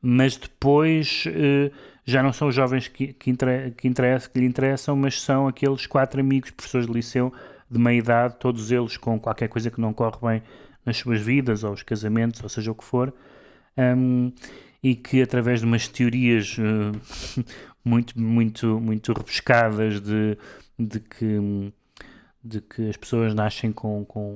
Mas 0.02 0.36
depois 0.36 1.24
eh, 1.26 1.70
já 2.04 2.22
não 2.22 2.32
são 2.32 2.48
os 2.48 2.54
jovens 2.54 2.88
que, 2.88 3.12
que, 3.12 3.30
inter- 3.30 3.72
que, 3.76 3.86
interessa- 3.88 4.28
que 4.28 4.38
lhe 4.38 4.46
interessam, 4.46 4.96
mas 4.96 5.20
são 5.22 5.46
aqueles 5.46 5.86
quatro 5.86 6.20
amigos, 6.20 6.50
professores 6.50 6.86
de 6.86 6.92
liceu 6.92 7.32
de 7.70 7.78
meia 7.78 7.98
idade, 7.98 8.36
todos 8.40 8.72
eles 8.72 8.96
com 8.96 9.18
qualquer 9.20 9.48
coisa 9.48 9.70
que 9.70 9.80
não 9.80 9.92
corre 9.92 10.16
bem 10.22 10.42
nas 10.84 10.96
suas 10.96 11.20
vidas, 11.20 11.62
ou 11.62 11.72
os 11.72 11.82
casamentos, 11.82 12.42
ou 12.42 12.48
seja 12.48 12.72
o 12.72 12.74
que 12.74 12.82
for, 12.84 13.12
hum, 13.78 14.32
e 14.82 14.94
que 14.96 15.22
através 15.22 15.60
de 15.60 15.66
umas 15.66 15.86
teorias 15.86 16.56
eh, 16.58 17.44
muito, 17.84 18.18
muito, 18.20 18.80
muito 18.80 19.12
rebuscadas 19.12 20.00
de, 20.00 20.36
de 20.78 21.00
que 21.00 21.72
de 22.42 22.60
que 22.60 22.88
as 22.88 22.96
pessoas 22.96 23.34
nascem 23.34 23.70
com, 23.72 24.04
com 24.04 24.32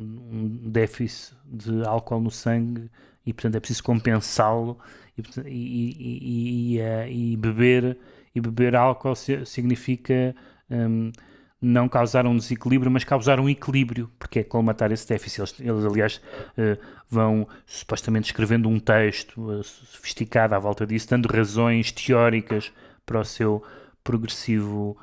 um 0.00 0.70
déficit 0.70 1.36
de 1.46 1.84
álcool 1.86 2.20
no 2.20 2.30
sangue 2.30 2.90
e 3.24 3.32
portanto 3.32 3.56
é 3.56 3.60
preciso 3.60 3.82
compensá-lo 3.84 4.78
e, 5.16 5.22
e, 5.46 6.74
e, 6.74 6.80
eh, 6.80 7.10
e 7.10 7.36
beber 7.36 7.96
e 8.34 8.40
beber 8.40 8.74
álcool 8.76 9.14
si- 9.14 9.44
significa 9.46 10.34
hum, 10.70 11.12
não 11.60 11.88
causar 11.88 12.26
um 12.26 12.36
desequilíbrio, 12.36 12.90
mas 12.90 13.02
causar 13.02 13.40
um 13.40 13.48
equilíbrio, 13.48 14.10
porque 14.18 14.40
é 14.40 14.44
colmatar 14.44 14.92
esse 14.92 15.08
déficit. 15.08 15.40
Eles, 15.40 15.60
eles 15.60 15.84
aliás, 15.84 16.16
uh, 16.56 16.78
vão 17.08 17.48
supostamente 17.66 18.26
escrevendo 18.26 18.68
um 18.68 18.78
texto 18.78 19.40
uh, 19.40 19.64
sofisticado 19.64 20.54
à 20.54 20.58
volta 20.58 20.86
disso, 20.86 21.10
dando 21.10 21.26
razões 21.26 21.90
teóricas 21.90 22.72
para 23.04 23.20
o 23.20 23.24
seu 23.24 23.62
progressivo, 24.04 24.96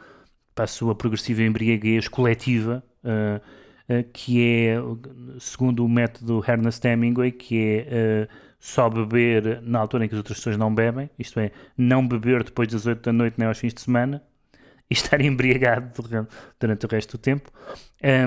para 0.54 0.64
a 0.64 0.68
sua 0.68 0.96
progressiva 0.96 1.44
embriaguez 1.44 2.08
coletiva, 2.08 2.84
uh, 3.04 3.42
que 4.14 4.42
é, 4.42 4.78
segundo 5.40 5.86
o 5.86 5.90
método 5.90 6.44
Ernest 6.48 6.84
Hemingway, 6.88 7.32
que 7.32 7.86
é 7.88 8.28
só 8.60 8.90
beber 8.90 9.62
na 9.62 9.78
altura 9.78 10.06
em 10.06 10.08
que 10.08 10.16
as 10.16 10.18
outras 10.18 10.38
pessoas 10.40 10.58
não 10.58 10.74
bebem, 10.74 11.08
isto 11.20 11.40
é, 11.40 11.52
não 11.78 12.08
beber 12.08 12.44
depois 12.44 12.68
das 12.68 12.88
8 12.88 13.00
da 13.00 13.14
noite 13.14 13.36
nem 13.38 13.48
aos 13.48 13.60
fins 13.60 13.76
de 13.76 13.82
semana, 13.82 14.24
e 14.90 14.94
estar 14.94 15.20
embriagado 15.22 15.92
durante 16.60 16.86
o 16.86 16.90
resto 16.90 17.18
do 17.18 17.22
tempo, 17.22 17.52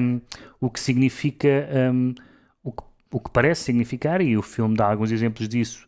um, 0.01 0.21
o 0.61 0.71
que 0.71 0.81
significa, 0.81 1.69
um, 1.93 2.15
o, 2.63 2.73
que, 2.73 2.83
o 3.13 3.21
que 3.21 3.31
parece 3.31 3.63
significar, 3.63 4.21
e 4.21 4.37
o 4.37 4.43
filme 4.43 4.77
dá 4.77 4.91
alguns 4.91 5.13
exemplos 5.13 5.49
disso, 5.49 5.87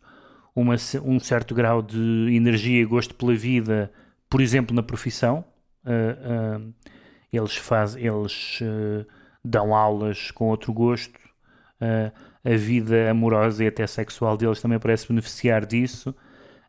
uma, 0.55 0.75
um 1.03 1.19
certo 1.19 1.53
grau 1.53 1.81
de 1.81 2.33
energia 2.33 2.81
e 2.81 2.85
gosto 2.85 3.15
pela 3.15 3.33
vida, 3.33 3.91
por 4.29 4.41
exemplo, 4.41 4.75
na 4.75 4.83
profissão. 4.83 5.43
Uh, 5.83 6.59
uh, 6.59 6.73
eles 7.31 7.55
fazem, 7.55 8.05
eles 8.05 8.59
uh, 8.61 9.05
dão 9.43 9.73
aulas 9.73 10.31
com 10.31 10.49
outro 10.49 10.73
gosto. 10.73 11.19
a 12.43 12.55
vida 12.55 13.09
amorosa 13.09 13.63
e 13.63 13.67
até 13.67 13.87
sexual 13.87 14.37
deles 14.37 14.61
também 14.61 14.79
parece 14.79 15.07
beneficiar 15.07 15.65
disso. 15.65 16.13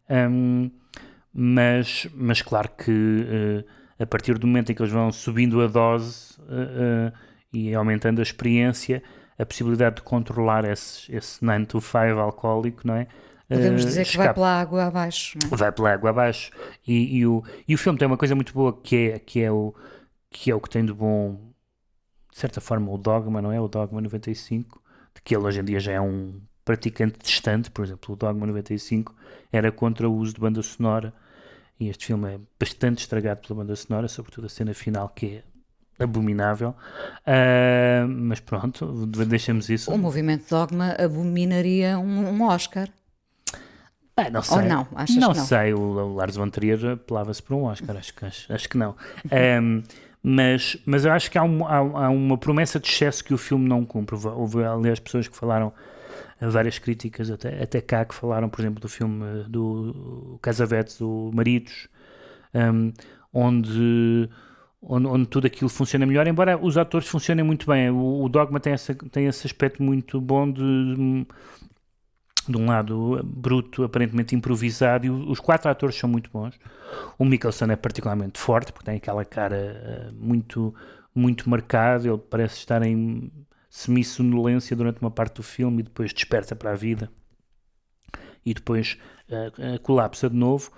Um, 0.08 0.70
mas, 1.34 2.06
mas 2.14 2.40
claro 2.42 2.70
que 2.70 3.64
a 4.02 4.06
partir 4.06 4.36
do 4.36 4.46
momento 4.46 4.72
em 4.72 4.74
que 4.74 4.82
eles 4.82 4.92
vão 4.92 5.12
subindo 5.12 5.62
a 5.62 5.68
dose 5.68 6.34
uh, 6.40 7.08
uh, 7.08 7.12
e 7.52 7.72
aumentando 7.72 8.18
a 8.18 8.22
experiência, 8.22 9.02
a 9.38 9.46
possibilidade 9.46 9.96
de 9.96 10.02
controlar 10.02 10.64
esse, 10.64 11.14
esse 11.14 11.44
9 11.44 11.66
to 11.66 11.80
5 11.80 11.98
alcoólico, 12.18 12.86
não 12.86 12.96
é? 12.96 13.06
Podemos 13.48 13.84
dizer 13.84 14.06
que 14.06 14.16
vai 14.16 14.32
pela 14.32 14.60
água 14.60 14.84
abaixo. 14.86 15.38
É? 15.44 15.56
Vai 15.56 15.70
pela 15.70 15.92
água 15.92 16.10
abaixo. 16.10 16.50
E, 16.86 17.18
e, 17.18 17.26
o, 17.26 17.44
e 17.68 17.74
o 17.74 17.78
filme 17.78 17.98
tem 17.98 18.08
uma 18.08 18.16
coisa 18.16 18.34
muito 18.34 18.52
boa 18.52 18.72
que 18.82 19.10
é, 19.10 19.18
que, 19.18 19.42
é 19.42 19.52
o, 19.52 19.74
que 20.30 20.50
é 20.50 20.54
o 20.54 20.60
que 20.60 20.70
tem 20.70 20.84
de 20.84 20.92
bom, 20.92 21.52
de 22.32 22.38
certa 22.38 22.60
forma, 22.60 22.90
o 22.90 22.98
Dogma, 22.98 23.42
não 23.42 23.52
é? 23.52 23.60
O 23.60 23.68
Dogma 23.68 24.00
95, 24.00 24.82
de 25.14 25.22
que 25.22 25.36
ele 25.36 25.44
hoje 25.44 25.60
em 25.60 25.64
dia 25.64 25.78
já 25.78 25.92
é 25.92 26.00
um 26.00 26.40
praticante 26.64 27.18
distante, 27.22 27.70
por 27.70 27.84
exemplo, 27.84 28.14
o 28.14 28.16
Dogma 28.16 28.46
95 28.46 29.14
era 29.52 29.70
contra 29.70 30.08
o 30.08 30.14
uso 30.14 30.34
de 30.34 30.40
banda 30.40 30.62
sonora 30.62 31.12
e 31.82 31.88
este 31.88 32.06
filme 32.06 32.34
é 32.34 32.40
bastante 32.58 33.00
estragado 33.00 33.40
pela 33.40 33.60
banda 33.60 33.74
sonora, 33.74 34.06
sobretudo 34.06 34.46
a 34.46 34.48
cena 34.48 34.72
final 34.72 35.08
que 35.08 35.42
é 35.98 36.02
abominável. 36.02 36.74
Uh, 37.26 38.06
mas 38.08 38.40
pronto, 38.40 39.06
deixamos 39.06 39.68
isso. 39.68 39.92
O 39.92 39.98
movimento 39.98 40.48
Dogma 40.48 40.92
abominaria 40.98 41.98
um, 41.98 42.28
um 42.28 42.42
Oscar. 42.42 42.88
Ah, 44.16 44.30
não 44.30 44.42
sei. 44.42 44.58
Ou 44.58 44.62
não? 44.64 44.86
Achas 44.94 45.16
não, 45.16 45.32
que 45.32 45.38
não 45.38 45.44
sei. 45.44 45.74
O, 45.74 46.14
Lars 46.14 46.36
von 46.36 46.50
Trier 46.50 46.92
apelava-se 46.92 47.42
para 47.42 47.56
um 47.56 47.64
Oscar. 47.64 47.96
Acho 47.96 48.14
que, 48.14 48.24
acho, 48.24 48.52
acho 48.52 48.68
que 48.68 48.76
não. 48.76 48.94
Um, 49.60 49.82
mas, 50.22 50.76
mas 50.86 51.04
eu 51.04 51.12
acho 51.12 51.30
que 51.30 51.38
há, 51.38 51.42
um, 51.42 51.66
há, 51.66 51.78
há, 51.78 52.10
uma 52.10 52.38
promessa 52.38 52.78
de 52.78 52.86
excesso 52.88 53.24
que 53.24 53.34
o 53.34 53.38
filme 53.38 53.68
não 53.68 53.84
cumpre. 53.84 54.14
Houve, 54.14 54.62
aliás, 54.62 55.00
pessoas 55.00 55.26
que 55.26 55.36
falaram 55.36 55.72
várias 56.48 56.78
críticas, 56.78 57.30
até, 57.30 57.62
até 57.62 57.80
cá, 57.80 58.04
que 58.04 58.14
falaram, 58.14 58.48
por 58.48 58.60
exemplo, 58.60 58.80
do 58.80 58.88
filme 58.88 59.44
do 59.48 60.38
Casavetes, 60.42 60.98
do 60.98 61.30
Maridos, 61.32 61.88
um, 62.54 62.92
onde, 63.32 64.28
onde, 64.80 65.06
onde, 65.06 65.26
tudo 65.26 65.46
aquilo 65.46 65.70
funciona 65.70 66.04
melhor, 66.04 66.26
embora 66.26 66.58
os 66.58 66.76
atores 66.76 67.08
funcionem 67.08 67.44
muito 67.44 67.66
bem. 67.66 67.90
O, 67.90 68.24
o 68.24 68.28
Dogma 68.28 68.60
tem, 68.60 68.72
essa, 68.72 68.94
tem 68.94 69.26
esse 69.26 69.46
aspecto 69.46 69.82
muito 69.82 70.20
bom 70.20 70.50
de, 70.50 71.26
de 72.48 72.56
um 72.56 72.66
lado 72.66 73.20
bruto, 73.24 73.84
aparentemente 73.84 74.34
improvisado, 74.34 75.06
e 75.06 75.10
os 75.10 75.40
quatro 75.40 75.70
atores 75.70 75.96
são 75.96 76.08
muito 76.08 76.30
bons. 76.32 76.58
O 77.18 77.24
Mikkelsen 77.24 77.70
é 77.70 77.76
particularmente 77.76 78.38
forte, 78.38 78.72
porque 78.72 78.86
tem 78.86 78.96
aquela 78.96 79.24
cara 79.24 80.10
uh, 80.10 80.14
muito, 80.14 80.74
muito 81.14 81.48
marcada, 81.48 82.08
ele 82.08 82.18
parece 82.18 82.56
estar 82.56 82.82
em 82.82 83.30
semi-sonolência 83.72 84.76
durante 84.76 85.00
uma 85.00 85.10
parte 85.10 85.36
do 85.36 85.42
filme 85.42 85.80
e 85.80 85.82
depois 85.82 86.12
desperta 86.12 86.54
para 86.54 86.72
a 86.72 86.74
vida 86.74 87.10
e 88.44 88.52
depois 88.52 88.98
uh, 89.30 89.76
uh, 89.76 89.80
colapsa 89.80 90.28
de 90.28 90.36
novo. 90.36 90.70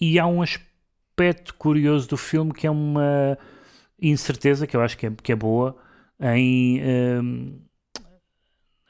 E 0.00 0.18
há 0.18 0.26
um 0.26 0.40
aspecto 0.40 1.54
curioso 1.54 2.08
do 2.08 2.16
filme 2.16 2.54
que 2.54 2.66
é 2.66 2.70
uma 2.70 3.36
incerteza, 4.00 4.66
que 4.66 4.74
eu 4.74 4.80
acho 4.80 4.96
que 4.96 5.08
é, 5.08 5.10
que 5.10 5.30
é 5.30 5.36
boa, 5.36 5.76
em, 6.18 6.80
um, 7.20 7.60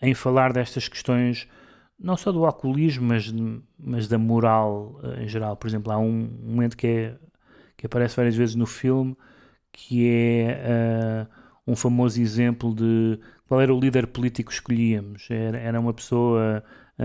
em 0.00 0.14
falar 0.14 0.52
destas 0.52 0.86
questões, 0.86 1.48
não 1.98 2.16
só 2.16 2.30
do 2.30 2.46
alcoolismo, 2.46 3.08
mas, 3.08 3.34
mas 3.76 4.06
da 4.06 4.18
moral 4.18 5.00
em 5.18 5.26
geral. 5.26 5.56
Por 5.56 5.66
exemplo, 5.66 5.90
há 5.90 5.98
um 5.98 6.30
momento 6.44 6.76
que, 6.76 6.86
é, 6.86 7.18
que 7.76 7.86
aparece 7.86 8.14
várias 8.14 8.36
vezes 8.36 8.54
no 8.54 8.66
filme 8.66 9.16
que 9.72 10.08
é 10.08 11.26
um 11.68 11.76
famoso 11.76 12.20
exemplo 12.20 12.74
de 12.74 13.18
qual 13.46 13.60
era 13.60 13.72
o 13.72 13.78
líder 13.78 14.06
político 14.06 14.48
que 14.48 14.54
escolhíamos. 14.54 15.28
Era, 15.30 15.58
era 15.58 15.78
uma 15.78 15.92
pessoa 15.92 16.64
uh, 16.98 17.02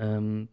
ah, 0.00 0.20
um, 0.20 0.46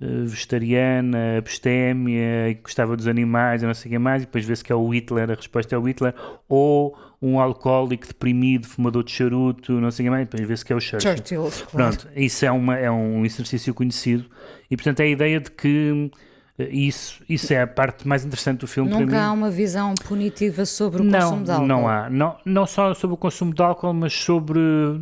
uh, 0.00 0.26
vegetariana, 0.26 1.38
abstémia, 1.38 2.54
que 2.54 2.62
gostava 2.62 2.94
dos 2.94 3.08
animais 3.08 3.62
e 3.62 3.66
não 3.66 3.72
sei 3.72 3.90
o 3.90 3.92
que 3.92 3.98
mais, 3.98 4.22
e 4.22 4.26
depois 4.26 4.44
vê-se 4.44 4.62
que 4.62 4.70
é 4.70 4.74
o 4.74 4.88
Hitler, 4.90 5.30
a 5.30 5.34
resposta 5.34 5.74
é 5.74 5.78
o 5.78 5.82
Hitler, 5.82 6.14
ou 6.46 6.96
um 7.20 7.40
alcoólico 7.40 8.06
deprimido, 8.06 8.66
fumador 8.66 9.02
de 9.02 9.10
charuto, 9.10 9.80
não 9.80 9.90
sei 9.90 10.04
o 10.04 10.06
que 10.06 10.10
mais, 10.10 10.22
e 10.22 10.24
depois 10.26 10.46
vê-se 10.46 10.64
que 10.64 10.72
é 10.74 10.76
o 10.76 10.80
Churchill. 10.80 11.16
Churchill 11.16 11.66
Pronto, 11.72 12.08
isso 12.14 12.44
é, 12.44 12.50
uma, 12.50 12.76
é 12.76 12.90
um 12.90 13.24
exercício 13.24 13.72
conhecido, 13.72 14.26
e 14.70 14.76
portanto 14.76 15.00
é 15.00 15.04
a 15.04 15.08
ideia 15.08 15.40
de 15.40 15.50
que 15.50 16.10
isso, 16.58 17.22
isso 17.28 17.52
é 17.52 17.62
a 17.62 17.66
parte 17.68 18.06
mais 18.06 18.24
interessante 18.24 18.60
do 18.60 18.66
filme 18.66 18.90
Nunca 18.90 19.06
para 19.06 19.16
mim. 19.16 19.24
há 19.26 19.32
uma 19.32 19.50
visão 19.50 19.94
punitiva 19.94 20.66
sobre 20.66 21.02
o 21.02 21.04
não, 21.04 21.20
consumo 21.20 21.44
de 21.44 21.50
álcool. 21.52 21.66
Não 21.66 21.88
há. 21.88 22.10
Não, 22.10 22.36
não 22.44 22.66
só 22.66 22.92
sobre 22.94 23.14
o 23.14 23.16
consumo 23.16 23.54
de 23.54 23.62
álcool, 23.62 23.94
mas 23.94 24.12
sobre. 24.12 24.58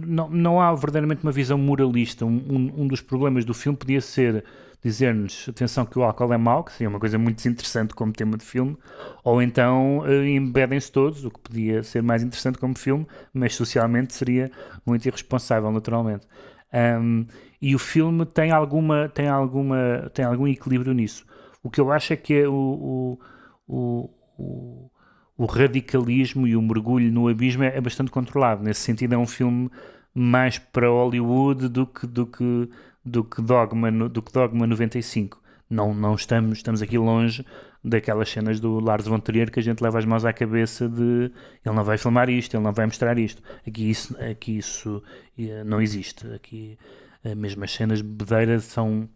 Não, 0.07 0.29
não 0.29 0.61
há 0.61 0.75
verdadeiramente 0.75 1.23
uma 1.23 1.33
visão 1.33 1.57
moralista. 1.57 2.27
Um, 2.27 2.45
um, 2.49 2.83
um 2.83 2.87
dos 2.87 3.01
problemas 3.01 3.47
do 3.47 3.55
filme 3.55 3.77
podia 3.77 4.03
ser 4.03 4.45
dizer-nos, 4.83 5.49
atenção, 5.49 5.87
que 5.87 5.99
o 5.99 6.05
álcool 6.05 6.33
é 6.33 6.37
mau, 6.37 6.62
que 6.62 6.73
seria 6.73 6.88
uma 6.88 7.01
coisa 7.01 7.19
muito 7.19 7.45
interessante 7.49 7.95
como 7.95 8.12
tema 8.12 8.37
de 8.37 8.45
filme, 8.45 8.77
ou 9.25 9.42
então 9.42 10.01
uh, 10.01 10.25
embedem-se 10.25 10.92
todos, 10.92 11.25
o 11.25 11.31
que 11.31 11.40
podia 11.40 11.83
ser 11.83 12.03
mais 12.03 12.23
interessante 12.23 12.59
como 12.59 12.79
filme, 12.79 13.05
mas 13.33 13.55
socialmente 13.55 14.14
seria 14.14 14.51
muito 14.85 15.07
irresponsável, 15.07 15.73
naturalmente. 15.73 16.27
Um, 16.73 17.27
e 17.61 17.75
o 17.75 17.79
filme 17.79 18.27
tem 18.27 18.53
alguma 18.53 19.09
tem 19.09 19.29
alguma 19.29 20.11
tem 20.12 20.25
algum 20.25 20.47
equilíbrio 20.47 20.92
nisso 20.92 21.25
o 21.66 21.70
que 21.70 21.81
eu 21.81 21.90
acho 21.90 22.12
é 22.12 22.16
que 22.16 22.33
é 22.33 22.48
o, 22.48 23.18
o, 23.66 24.11
o, 24.38 24.90
o 25.37 25.46
radicalismo 25.46 26.46
e 26.46 26.55
o 26.55 26.62
mergulho 26.62 27.11
no 27.11 27.26
abismo 27.26 27.64
é, 27.64 27.76
é, 27.76 27.81
bastante 27.81 28.09
controlado. 28.11 28.62
Nesse 28.62 28.83
sentido, 28.83 29.14
é 29.14 29.18
um 29.18 29.26
filme 29.26 29.68
mais 30.14 30.59
para 30.59 30.88
Hollywood 30.88 31.68
do 31.68 31.85
que, 31.85 32.07
do 32.07 32.24
que, 32.24 32.70
do 33.05 33.24
que, 33.24 33.42
Dogma, 33.42 33.90
do 34.09 34.22
que 34.22 34.33
Dogma 34.33 34.64
95. 34.64 35.42
Não, 35.68 35.92
não 35.92 36.14
estamos, 36.14 36.59
estamos 36.59 36.81
aqui 36.81 36.96
longe 36.96 37.44
daquelas 37.83 38.31
cenas 38.31 38.61
do 38.61 38.79
Lars 38.79 39.09
von 39.09 39.18
Trier 39.18 39.50
que 39.50 39.59
a 39.59 39.62
gente 39.62 39.83
leva 39.83 39.98
as 39.98 40.05
mãos 40.05 40.24
à 40.24 40.33
cabeça 40.33 40.88
de 40.88 41.33
ele 41.64 41.74
não 41.74 41.83
vai 41.83 41.98
filmar 41.98 42.31
isto, 42.31 42.57
ele 42.57 42.62
não 42.62 42.72
vai 42.72 42.87
mostrar 42.87 43.18
isto. 43.18 43.42
Aqui 43.66 43.90
isso, 43.90 44.16
aqui 44.22 44.59
isso 44.59 45.02
eh, 45.37 45.64
não 45.64 45.81
existe. 45.81 46.29
Aqui 46.33 46.79
eh, 47.24 47.35
mesmo 47.35 47.64
as 47.64 47.72
cenas 47.72 47.98
de 47.98 48.05
bedeira 48.05 48.61
são 48.61 49.09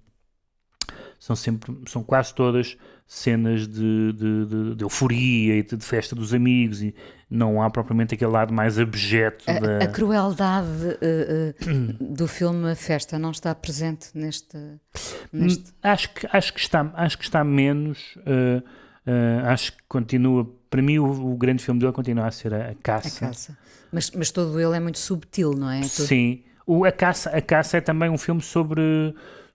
são 1.21 1.37
sempre, 1.37 1.77
são 1.87 2.03
quase 2.03 2.35
todas 2.35 2.79
cenas 3.07 3.69
de, 3.69 4.13
de, 4.13 4.47
de, 4.47 4.75
de 4.77 4.85
euforia 4.85 5.57
e 5.57 5.63
de, 5.63 5.85
festa 5.85 6.17
dos 6.17 6.33
amigos 6.33 6.81
e 6.83 6.95
não 7.29 7.61
há 7.61 7.69
propriamente 7.69 8.15
aquele 8.15 8.31
lado 8.31 8.55
mais 8.55 8.79
abjeto 8.79 9.45
a, 9.51 9.59
da... 9.59 9.79
a 9.85 9.87
crueldade 9.87 10.69
uh, 10.69 11.71
uh, 11.71 12.15
do 12.15 12.27
filme 12.27 12.75
Festa 12.75 13.19
não 13.19 13.33
está 13.33 13.55
presente 13.55 14.09
neste, 14.15 14.57
neste... 15.31 15.71
Hum, 15.71 15.75
acho 15.83 16.15
que 16.15 16.27
acho 16.33 16.55
que 16.55 16.61
está 16.61 16.91
acho 16.95 17.19
que 17.19 17.25
está 17.25 17.45
menos 17.45 18.17
uh, 18.19 18.63
acho 19.45 19.73
que 19.73 19.83
continua 19.89 20.49
para 20.71 20.81
mim 20.81 20.99
o, 20.99 21.33
o, 21.33 21.37
grande 21.37 21.63
filme 21.63 21.81
dele 21.81 21.93
continua 21.93 22.29
a 22.29 22.31
ser 22.31 22.55
a, 22.55 22.71
a 22.71 22.75
caça, 22.77 23.25
a 23.25 23.29
caça. 23.29 23.59
Mas, 23.93 24.11
mas 24.13 24.31
todo 24.31 24.59
ele 24.59 24.75
é 24.75 24.81
muito 24.81 24.99
subtil 24.99 25.53
não 25.53 25.71
é? 25.71 25.83
Sim 25.83 26.45
o, 26.65 26.85
a 26.87 26.93
caça 26.93 27.29
a 27.31 27.43
caça 27.43 27.77
é 27.77 27.81
também 27.81 28.09
um 28.09 28.17
filme 28.17 28.41
sobre 28.41 28.81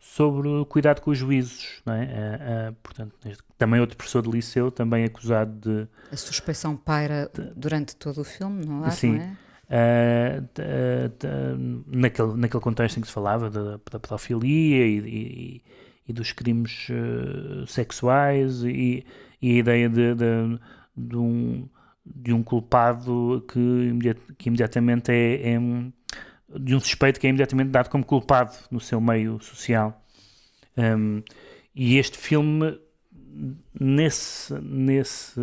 sobre 0.05 0.47
o 0.47 0.65
cuidado 0.65 1.01
com 1.01 1.09
os 1.09 1.17
juízos, 1.17 1.81
não 1.85 1.93
é? 1.93 2.69
Uh, 2.69 2.73
portanto, 2.83 3.13
também 3.57 3.79
outro 3.81 3.97
professor 3.97 4.21
de 4.21 4.29
liceu, 4.29 4.69
também 4.71 5.03
acusado 5.03 5.51
de... 5.59 5.87
A 6.11 6.15
suspeição 6.15 6.77
paira 6.77 7.29
de, 7.33 7.51
durante 7.55 7.95
todo 7.95 8.21
o 8.21 8.23
filme, 8.23 8.65
não, 8.65 8.83
há, 8.83 8.91
sim, 8.91 9.13
não 9.13 9.35
é? 9.67 10.41
De, 10.53 11.09
de, 11.19 11.97
naquele, 11.97 12.37
naquele 12.37 12.61
contexto 12.61 12.97
em 12.97 13.01
que 13.01 13.07
se 13.07 13.13
falava 13.13 13.49
da, 13.49 13.79
da 13.91 13.99
pedofilia 13.99 14.85
e, 14.85 14.99
e, 14.99 15.61
e, 16.07 16.13
dos 16.13 16.31
crimes 16.31 16.87
sexuais 17.67 18.63
e, 18.63 19.03
e, 19.41 19.55
a 19.55 19.55
ideia 19.55 19.89
de, 19.89 20.13
de, 20.13 20.59
de, 20.95 21.17
um, 21.17 21.67
de 22.05 22.31
um 22.31 22.43
culpado 22.43 23.43
que, 23.51 23.59
imediat, 23.59 24.21
que 24.37 24.49
imediatamente 24.49 25.11
é, 25.11 25.53
é 25.53 25.59
de 26.59 26.75
um 26.75 26.79
suspeito 26.79 27.19
que 27.19 27.27
é 27.27 27.29
imediatamente 27.29 27.69
dado 27.69 27.89
como 27.89 28.05
culpado 28.05 28.55
no 28.71 28.79
seu 28.79 28.99
meio 29.01 29.41
social. 29.41 30.01
Um, 30.77 31.21
e 31.73 31.97
este 31.97 32.17
filme, 32.17 32.79
nesse, 33.79 34.53
nesse, 34.61 35.41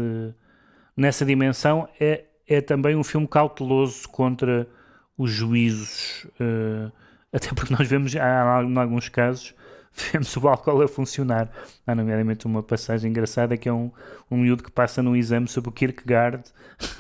nessa 0.97 1.25
dimensão, 1.25 1.89
é, 2.01 2.25
é 2.47 2.61
também 2.61 2.97
um 2.97 3.05
filme 3.05 3.27
cauteloso 3.27 4.09
contra 4.09 4.69
os 5.17 5.31
juízos, 5.31 6.27
uh, 6.41 6.93
até 7.33 7.49
porque 7.55 7.75
nós 7.75 7.89
vemos, 7.89 8.15
em 8.15 8.79
alguns 8.79 9.09
casos, 9.09 9.55
vemos 9.95 10.37
o 10.37 10.49
álcool 10.49 10.83
a 10.83 10.89
funcionar. 10.89 11.51
Há, 11.87 11.95
nomeadamente, 11.95 12.47
uma 12.47 12.63
passagem 12.63 13.11
engraçada 13.11 13.57
que 13.57 13.69
é 13.69 13.73
um, 13.73 13.91
um 14.31 14.37
miúdo 14.39 14.63
que 14.63 14.71
passa 14.71 15.03
num 15.03 15.15
exame 15.15 15.49
sobre 15.49 15.71
o 15.71 15.73
Kierkegaard, 15.73 16.43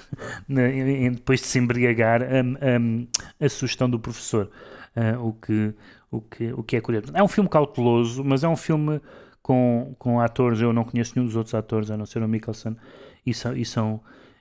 depois 0.49 1.40
de 1.40 1.47
se 1.47 1.59
embriagar, 1.59 2.22
a, 2.22 2.26
a, 2.26 3.47
a 3.47 3.49
sugestão 3.49 3.88
do 3.88 3.99
professor, 3.99 4.51
uh, 4.97 5.26
o, 5.26 5.32
que, 5.32 5.74
o, 6.11 6.20
que, 6.20 6.53
o 6.53 6.62
que 6.62 6.76
é 6.76 6.80
curioso. 6.80 7.07
É 7.14 7.22
um 7.22 7.28
filme 7.28 7.49
cauteloso, 7.49 8.22
mas 8.24 8.45
é 8.45 8.49
um 8.49 8.57
filme 8.57 9.01
com, 9.43 9.95
com 9.99 10.20
atores, 10.20 10.61
eu 10.61 10.72
não 10.72 10.84
conheço 10.84 11.14
nenhum 11.16 11.26
dos 11.26 11.36
outros 11.36 11.55
atores, 11.55 11.90
a 11.90 11.97
não 11.97 12.07
ser 12.07 12.22
o 12.22 12.28
Mikkelsen, 12.28 12.76
e 13.24 13.32
são, 13.32 13.57
e 13.57 13.64
são, 13.64 13.95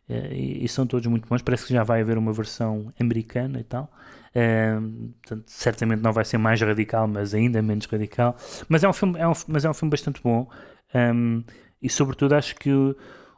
uh, 0.10 0.34
e, 0.34 0.66
e 0.66 0.68
são 0.68 0.86
todos 0.86 1.08
muito 1.08 1.28
bons. 1.28 1.41
Parece 1.41 1.66
que 1.68 1.74
já 1.74 1.84
vai 1.84 2.02
haver 2.02 2.18
uma 2.18 2.34
versão 2.34 2.91
americana 2.99 3.60
e 3.60 3.64
tal. 3.64 3.91
Uh, 4.34 5.12
portanto, 5.22 5.44
certamente 5.48 6.02
não 6.02 6.14
vai 6.14 6.24
ser 6.24 6.38
mais 6.38 6.62
radical, 6.62 7.08
mas 7.08 7.34
ainda 7.34 7.62
menos 7.62 7.86
radical. 7.86 8.36
Mas 8.70 8.84
é 8.84 8.90
um 8.90 8.94
filme, 8.94 9.20
é 9.20 9.28
um, 9.28 9.34
mas 9.48 9.66
é 9.66 9.70
um 9.70 9.74
filme 9.74 9.90
bastante 9.92 10.22
bom. 10.24 10.50
Um, 10.96 11.44
e 11.82 11.90
sobretudo 11.90 12.36
acho 12.36 12.56
que 12.56 12.70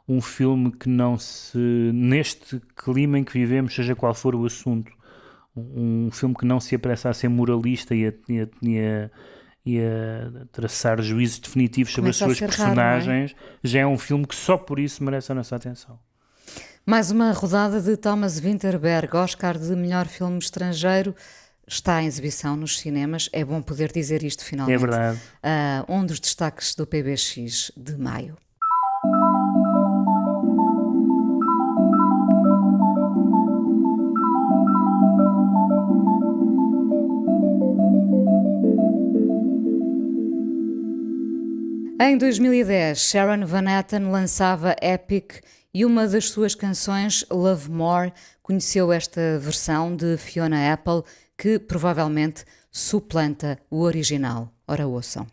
um 0.08 0.20
filme 0.20 0.70
que 0.70 0.88
não 0.88 1.18
se. 1.18 1.58
neste 1.58 2.60
clima 2.76 3.18
em 3.18 3.24
que 3.24 3.32
vivemos, 3.32 3.74
seja 3.74 3.96
qual 3.96 4.14
for 4.14 4.34
o 4.34 4.44
assunto, 4.44 4.92
um, 5.56 6.06
um 6.06 6.10
filme 6.10 6.34
que 6.34 6.44
não 6.44 6.60
se 6.60 6.74
apressa 6.74 7.08
a 7.10 7.14
ser 7.14 7.28
moralista 7.28 7.94
e 7.94 8.06
a, 8.06 8.12
e 8.28 8.40
a, 8.40 8.48
e 8.62 8.78
a, 8.78 9.10
e 9.66 9.80
a 9.80 10.46
traçar 10.52 11.00
juízos 11.00 11.38
definitivos 11.38 11.92
sobre 11.92 12.12
Começa 12.12 12.26
as 12.26 12.36
suas 12.36 12.50
personagens, 12.50 13.32
raro, 13.32 13.48
é? 13.62 13.68
já 13.68 13.80
é 13.80 13.86
um 13.86 13.98
filme 13.98 14.26
que 14.26 14.34
só 14.34 14.56
por 14.56 14.78
isso 14.78 15.02
merece 15.02 15.32
a 15.32 15.34
nossa 15.34 15.56
atenção. 15.56 15.98
Mais 16.86 17.10
uma 17.10 17.32
rodada 17.32 17.80
de 17.80 17.96
Thomas 17.96 18.38
Winterberg, 18.38 19.16
Oscar 19.16 19.56
de 19.56 19.74
melhor 19.74 20.06
filme 20.06 20.38
estrangeiro. 20.38 21.16
Está 21.66 22.02
em 22.02 22.06
exibição 22.06 22.56
nos 22.56 22.78
cinemas. 22.78 23.30
É 23.32 23.42
bom 23.42 23.62
poder 23.62 23.90
dizer 23.90 24.22
isto 24.22 24.44
finalmente. 24.44 24.74
É 24.74 24.78
verdade. 24.78 25.18
Uh, 25.42 25.90
um 25.90 26.04
dos 26.04 26.20
destaques 26.20 26.74
do 26.74 26.86
PBX 26.86 27.72
de 27.74 27.96
maio. 27.96 28.36
Em 41.98 42.18
2010, 42.18 42.98
Sharon 42.98 43.46
Van 43.46 43.70
Etten 43.70 44.10
lançava 44.10 44.76
Epic 44.82 45.40
e 45.74 45.84
uma 45.84 46.06
das 46.06 46.30
suas 46.30 46.54
canções, 46.54 47.26
Love 47.28 47.68
More, 47.68 48.12
conheceu 48.40 48.92
esta 48.92 49.38
versão 49.40 49.94
de 49.94 50.16
Fiona 50.16 50.72
Apple 50.72 51.02
que 51.36 51.58
provavelmente 51.58 52.44
suplanta 52.70 53.58
o 53.68 53.80
original. 53.80 54.52
Ora, 54.68 54.86
ouçam. 54.86 55.26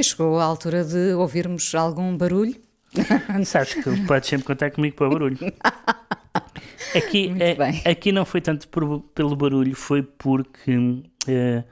E 0.00 0.02
chegou 0.02 0.40
a 0.40 0.44
altura 0.44 0.82
de 0.82 1.12
ouvirmos 1.12 1.74
algum 1.74 2.16
barulho. 2.16 2.56
Sabes 3.44 3.74
que 3.74 4.06
podes 4.06 4.30
sempre 4.30 4.46
contar 4.46 4.70
comigo 4.70 4.96
para 4.96 5.08
o 5.08 5.10
barulho. 5.10 5.36
Aqui, 6.96 7.28
bem. 7.28 7.82
aqui 7.84 8.10
não 8.10 8.24
foi 8.24 8.40
tanto 8.40 8.66
por- 8.66 9.00
pelo 9.14 9.36
barulho, 9.36 9.76
foi 9.76 10.02
porque 10.02 11.02
eh, 11.28 11.62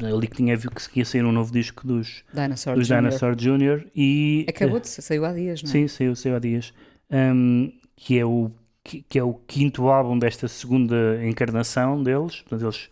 eu 0.00 0.18
li 0.18 0.26
que 0.26 0.36
tinha 0.36 0.56
visto 0.56 0.90
que 0.90 1.00
ia 1.00 1.04
sair 1.04 1.24
um 1.24 1.30
novo 1.30 1.52
disco 1.52 1.86
dos, 1.86 2.24
Dinosaur 2.32 2.76
dos 2.76 2.88
Jr. 2.88 2.96
Dinosaur 2.96 3.36
Jr. 3.36 3.86
e 3.94 4.46
Acabou 4.48 4.78
eh, 4.78 4.80
de 4.80 4.88
saiu 4.88 5.24
há 5.24 5.32
dias, 5.32 5.62
não 5.62 5.68
é? 5.68 5.72
Sim, 5.72 5.86
saiu, 5.86 6.16
saiu 6.16 6.34
há 6.34 6.38
dias. 6.40 6.72
Um, 7.10 7.70
que, 7.94 8.18
é 8.18 8.24
o, 8.24 8.50
que, 8.82 9.02
que 9.02 9.18
é 9.18 9.22
o 9.22 9.34
quinto 9.34 9.86
álbum 9.88 10.18
desta 10.18 10.48
segunda 10.48 11.24
encarnação 11.24 12.02
deles. 12.02 12.40
Portanto, 12.40 12.62
eles 12.64 12.88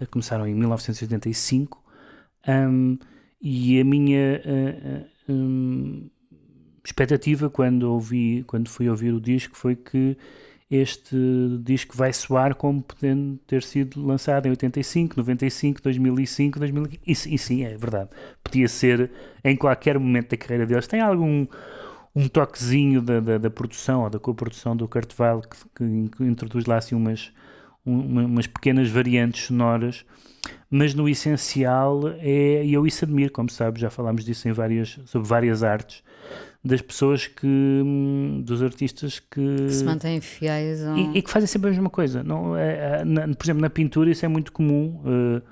eh, 0.00 0.06
começaram 0.06 0.46
em 0.46 0.54
1985. 0.54 1.82
Um, 2.46 2.98
e 3.46 3.78
a 3.78 3.84
minha 3.84 4.40
eh, 4.42 4.42
eh, 4.46 5.04
um, 5.28 6.08
expectativa 6.82 7.50
quando, 7.50 7.82
ouvi, 7.84 8.42
quando 8.46 8.70
fui 8.70 8.88
ouvir 8.88 9.12
o 9.12 9.20
disco 9.20 9.54
foi 9.54 9.76
que 9.76 10.16
este 10.70 11.14
disco 11.62 11.94
vai 11.94 12.10
soar 12.10 12.54
como 12.54 12.82
podendo 12.82 13.36
ter 13.46 13.62
sido 13.62 14.02
lançado 14.02 14.46
em 14.46 14.50
85, 14.50 15.14
95, 15.18 15.82
2005, 15.82 16.58
2015. 16.58 17.28
E, 17.30 17.34
e 17.34 17.38
sim, 17.38 17.64
é 17.64 17.76
verdade. 17.76 18.08
Podia 18.42 18.66
ser 18.66 19.10
em 19.44 19.54
qualquer 19.54 19.98
momento 19.98 20.30
da 20.30 20.36
carreira 20.38 20.64
deles. 20.64 20.86
Tem 20.86 21.02
algum 21.02 21.46
um 22.16 22.28
toquezinho 22.28 23.02
da, 23.02 23.20
da, 23.20 23.36
da 23.36 23.50
produção 23.50 24.04
ou 24.04 24.10
da 24.10 24.18
coprodução 24.18 24.74
do 24.74 24.88
Kurt 24.88 25.12
Weill 25.18 25.42
que, 25.42 26.08
que 26.16 26.24
introduz 26.24 26.64
lá 26.64 26.78
assim 26.78 26.94
umas, 26.94 27.30
um- 27.86 28.00
uma- 28.00 28.24
umas 28.24 28.46
pequenas 28.46 28.88
variantes 28.88 29.44
sonoras, 29.46 30.04
mas 30.70 30.94
no 30.94 31.08
essencial 31.08 32.00
é, 32.18 32.64
e 32.64 32.72
eu 32.74 32.86
isso 32.86 33.04
admiro, 33.04 33.32
como 33.32 33.50
sabes, 33.50 33.80
já 33.80 33.90
falámos 33.90 34.24
disso 34.24 34.48
em 34.48 34.52
várias, 34.52 34.98
sobre 35.06 35.28
várias 35.28 35.62
artes, 35.62 36.02
das 36.64 36.80
pessoas 36.80 37.26
que, 37.26 37.46
hum, 37.46 38.42
dos 38.44 38.62
artistas 38.62 39.18
que, 39.20 39.56
Que 39.66 39.70
se 39.72 39.84
mantêm 39.84 40.20
fiéis 40.20 40.82
a 40.84 40.96
e, 40.96 41.18
e 41.18 41.22
que 41.22 41.30
fazem 41.30 41.46
sempre 41.46 41.68
a 41.68 41.70
mesma 41.72 41.90
coisa. 41.90 42.22
Não, 42.22 42.56
é, 42.56 43.00
é, 43.00 43.04
na- 43.04 43.28
por 43.34 43.44
exemplo, 43.44 43.60
na 43.60 43.68
pintura 43.70 44.10
isso 44.10 44.24
é 44.24 44.28
muito 44.28 44.50
comum. 44.52 45.00
eh, 45.04 45.42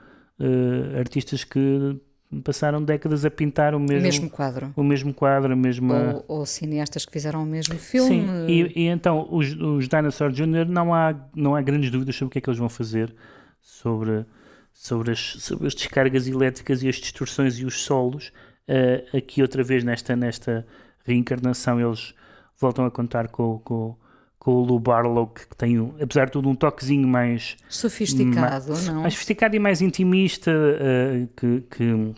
eh, 0.40 0.98
artistas 0.98 1.44
que 1.44 1.96
passaram 2.40 2.82
décadas 2.82 3.24
a 3.24 3.30
pintar 3.30 3.74
o 3.74 3.80
mesmo, 3.80 4.02
mesmo 4.02 4.30
quadro. 4.30 4.72
o 4.76 4.82
mesmo 4.82 5.12
quadro, 5.12 5.52
a 5.52 5.56
mesma. 5.56 6.22
Ou, 6.28 6.38
ou 6.38 6.46
cineastas 6.46 7.04
que 7.04 7.12
fizeram 7.12 7.42
o 7.42 7.46
mesmo 7.46 7.78
filme. 7.78 8.08
Sim, 8.08 8.46
e, 8.48 8.82
e 8.82 8.86
então 8.86 9.28
os, 9.30 9.54
os 9.54 9.88
Dinosaur 9.88 10.30
Jr. 10.30 10.66
não 10.68 10.94
há, 10.94 11.14
não 11.34 11.54
há 11.54 11.60
grandes 11.60 11.90
dúvidas 11.90 12.16
sobre 12.16 12.28
o 12.28 12.30
que 12.30 12.38
é 12.38 12.40
que 12.40 12.48
eles 12.48 12.58
vão 12.58 12.68
fazer 12.68 13.14
sobre, 13.62 14.26
sobre, 14.72 15.12
as, 15.12 15.18
sobre 15.18 15.66
as 15.66 15.74
descargas 15.74 16.26
elétricas 16.26 16.82
e 16.82 16.88
as 16.88 16.96
distorções 16.96 17.58
e 17.58 17.64
os 17.64 17.82
solos. 17.82 18.32
Eh, 18.66 19.04
aqui 19.14 19.40
outra 19.42 19.62
vez 19.62 19.82
nesta, 19.82 20.14
nesta 20.14 20.66
reencarnação 21.04 21.80
eles 21.80 22.14
voltam 22.60 22.84
a 22.84 22.90
contar 22.90 23.28
com, 23.28 23.58
com, 23.60 23.96
com 24.44 24.54
o 24.54 24.64
Lou 24.64 24.80
Barlow 24.80 25.28
que 25.28 25.46
tem, 25.56 25.78
um, 25.78 25.94
apesar 26.02 26.24
de 26.26 26.32
tudo, 26.32 26.48
um 26.48 26.54
toquezinho 26.56 27.06
mais 27.06 27.56
Sofisticado, 27.68 28.72
não? 28.92 29.02
mais 29.02 29.12
sofisticado 29.14 29.54
e 29.54 29.58
mais 29.60 29.80
intimista 29.80 30.50
eh, 30.50 31.28
que, 31.36 31.60
que, 31.70 32.12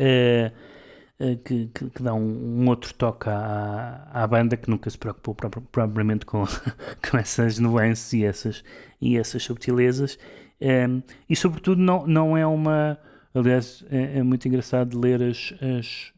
eh, 0.00 0.50
eh, 1.20 1.36
que, 1.44 1.66
que- 1.72 1.90
que 1.90 2.02
dá 2.02 2.14
um, 2.14 2.62
um 2.62 2.68
outro 2.68 2.92
toque 2.94 3.28
à, 3.28 4.08
à 4.12 4.26
banda 4.26 4.56
que 4.56 4.68
nunca 4.68 4.90
se 4.90 4.98
preocupou 4.98 5.34
pro- 5.34 5.48
propriamente 5.62 6.26
com, 6.26 6.44
com 7.10 7.16
essas 7.16 7.58
nuances 7.58 8.12
e 8.12 8.24
essas, 8.24 8.64
e 9.00 9.16
essas 9.16 9.42
subtilezas 9.44 10.18
Em, 10.60 11.02
e 11.28 11.36
sobretudo 11.36 11.80
não, 11.80 12.06
não 12.06 12.36
é 12.36 12.46
uma 12.46 12.98
aliás 13.34 13.84
é, 13.90 14.18
é 14.18 14.22
muito 14.22 14.46
engraçado 14.48 14.98
ler 15.00 15.22
as, 15.22 15.54
as, 15.78 16.12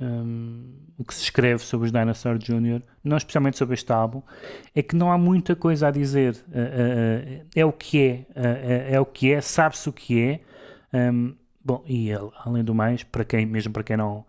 hum, 0.00 0.74
o 0.96 1.04
que 1.04 1.14
se 1.14 1.22
escreve 1.22 1.62
sobre 1.62 1.86
os 1.86 1.92
Dinosaur 1.92 2.38
Jr., 2.38 2.82
não 3.02 3.16
especialmente 3.16 3.56
sobre 3.58 3.74
este 3.74 3.92
álbum, 3.92 4.22
é 4.74 4.82
que 4.82 4.96
não 4.96 5.10
há 5.12 5.18
muita 5.18 5.54
coisa 5.56 5.88
a 5.88 5.90
dizer. 5.90 6.34
Uh, 6.48 7.42
uh, 7.42 7.46
é 7.54 7.64
o 7.64 7.72
que 7.72 8.02
é, 8.02 8.26
uh, 8.38 8.94
é 8.94 9.00
o 9.00 9.06
que 9.06 9.32
é, 9.32 9.40
sabe-se 9.40 9.88
o 9.88 9.92
que 9.92 10.20
é. 10.20 10.40
Um, 10.92 11.34
bom, 11.64 11.84
e 11.86 12.10
além 12.44 12.64
do 12.64 12.74
mais, 12.74 13.02
para 13.02 13.24
quem, 13.24 13.46
mesmo 13.46 13.72
para 13.72 13.82
quem 13.82 13.96
não, 13.96 14.24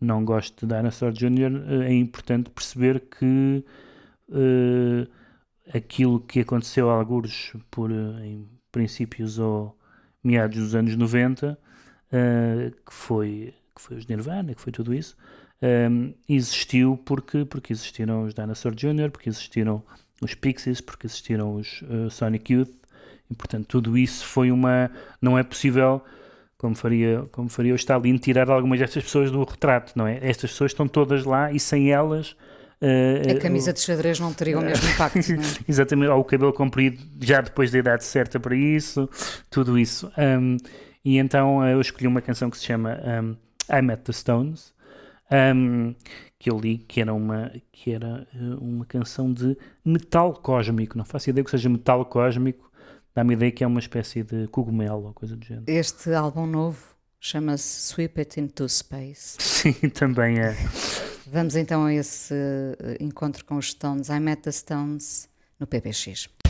não 0.00 0.24
gosta 0.24 0.66
de 0.66 0.74
Dinosaur 0.74 1.12
Jr., 1.12 1.52
uh, 1.52 1.82
é 1.82 1.92
importante 1.92 2.50
perceber 2.50 3.00
que 3.00 3.64
uh, 4.28 5.06
aquilo 5.72 6.20
que 6.20 6.40
aconteceu 6.40 6.90
a 6.90 6.94
algures 6.94 7.52
por, 7.70 7.90
uh, 7.90 8.18
em 8.20 8.48
princípios 8.70 9.38
ou 9.38 9.76
meados 10.22 10.56
dos 10.58 10.74
anos 10.74 10.96
90, 10.96 11.58
uh, 11.58 12.70
que, 12.70 12.92
foi, 12.92 13.54
que 13.74 13.80
foi 13.80 13.96
os 13.96 14.06
Nirvana, 14.06 14.54
que 14.54 14.60
foi 14.60 14.72
tudo 14.72 14.92
isso, 14.94 15.16
um, 15.62 16.12
existiu 16.28 17.00
porque, 17.04 17.44
porque 17.44 17.72
existiram 17.72 18.24
os 18.24 18.34
Dinosaur 18.34 18.74
Jr., 18.74 19.10
porque 19.10 19.28
existiram 19.28 19.82
os 20.20 20.34
Pixies, 20.34 20.80
porque 20.80 21.06
existiram 21.06 21.54
os 21.54 21.82
uh, 21.82 22.10
Sonic 22.10 22.52
Youth, 22.52 22.70
e 23.30 23.34
portanto 23.34 23.66
tudo 23.66 23.96
isso 23.96 24.26
foi 24.26 24.50
uma. 24.50 24.90
Não 25.20 25.38
é 25.38 25.42
possível, 25.42 26.02
como 26.58 26.74
faria, 26.74 27.24
como 27.32 27.48
faria 27.48 27.72
o 27.72 27.76
Stalin, 27.76 28.16
tirar 28.18 28.50
algumas 28.50 28.78
destas 28.78 29.04
pessoas 29.04 29.30
do 29.30 29.42
retrato, 29.42 29.92
não 29.96 30.06
é? 30.06 30.18
Estas 30.20 30.50
pessoas 30.50 30.72
estão 30.72 30.86
todas 30.86 31.24
lá 31.24 31.50
e 31.50 31.58
sem 31.58 31.90
elas. 31.90 32.36
Uh, 32.82 33.36
A 33.36 33.40
camisa 33.40 33.72
de 33.72 33.78
xadrez 33.78 34.18
não 34.18 34.34
teria 34.34 34.58
o 34.58 34.62
mesmo 34.62 34.88
impacto, 34.88 35.18
é? 35.18 35.38
Exatamente, 35.68 36.10
ou 36.10 36.20
o 36.20 36.24
cabelo 36.24 36.52
comprido 36.52 37.00
já 37.20 37.40
depois 37.40 37.70
da 37.70 37.78
idade 37.78 38.04
certa 38.04 38.40
para 38.40 38.56
isso, 38.56 39.08
tudo 39.48 39.78
isso. 39.78 40.10
Um, 40.18 40.56
e 41.04 41.18
então 41.18 41.64
eu 41.66 41.80
escolhi 41.80 42.08
uma 42.08 42.20
canção 42.20 42.50
que 42.50 42.58
se 42.58 42.64
chama 42.64 43.00
um, 43.04 43.36
I 43.70 43.82
Met 43.82 44.02
the 44.02 44.12
Stones, 44.12 44.72
um, 45.30 45.94
que 46.38 46.50
eu 46.50 46.58
li, 46.58 46.78
que 46.78 47.00
era, 47.00 47.14
uma, 47.14 47.52
que 47.70 47.92
era 47.92 48.26
uh, 48.34 48.58
uma 48.62 48.84
canção 48.84 49.32
de 49.32 49.56
metal 49.84 50.34
cósmico. 50.34 50.98
Não 50.98 51.04
faço 51.04 51.30
ideia 51.30 51.44
que 51.44 51.50
seja 51.50 51.68
metal 51.68 52.04
cósmico, 52.04 52.70
dá-me 53.14 53.34
ideia 53.34 53.52
que 53.52 53.64
é 53.64 53.66
uma 53.66 53.80
espécie 53.80 54.22
de 54.22 54.46
cogumelo 54.48 55.06
ou 55.06 55.12
coisa 55.12 55.36
do 55.36 55.44
género. 55.44 55.64
Este 55.66 56.12
álbum 56.12 56.46
novo 56.46 56.94
chama-se 57.20 57.92
Sweep 57.92 58.18
It 58.18 58.40
Into 58.40 58.68
Space. 58.68 59.36
Sim, 59.40 59.72
também 59.90 60.38
é. 60.38 60.56
Vamos 61.26 61.56
então 61.56 61.84
a 61.84 61.94
esse 61.94 62.34
uh, 62.34 63.02
encontro 63.02 63.44
com 63.44 63.56
os 63.56 63.70
Stones. 63.70 64.08
I 64.08 64.20
Met 64.20 64.42
the 64.42 64.52
Stones 64.52 65.28
no 65.58 65.66
PPX. 65.66 66.41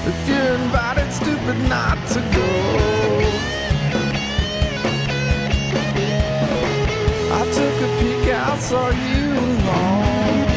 If 0.09 0.19
you're 0.29 0.53
invited, 0.61 1.09
stupid 1.13 1.57
not 1.75 1.97
to 2.13 2.19
go. 2.37 2.49
I 7.39 7.41
took 7.57 7.77
a 7.87 7.89
peek 7.99 8.25
out, 8.41 8.59
saw 8.69 8.89
you 9.07 9.25
alone. 9.45 10.47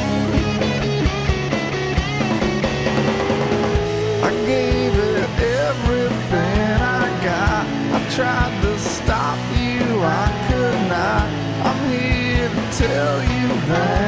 I 4.28 4.30
gave 4.52 4.94
it 5.10 5.30
everything 5.66 6.76
I 6.98 7.06
got. 7.28 7.64
I 7.96 8.00
tried 8.16 8.54
to 8.64 8.72
stop 8.78 9.38
you, 9.62 9.82
I 10.02 10.28
could 10.48 10.80
not. 10.94 11.26
I'm 11.68 11.80
here 11.90 12.48
to 12.48 12.64
tell 12.82 13.16
you 13.32 13.46
that's 13.68 13.99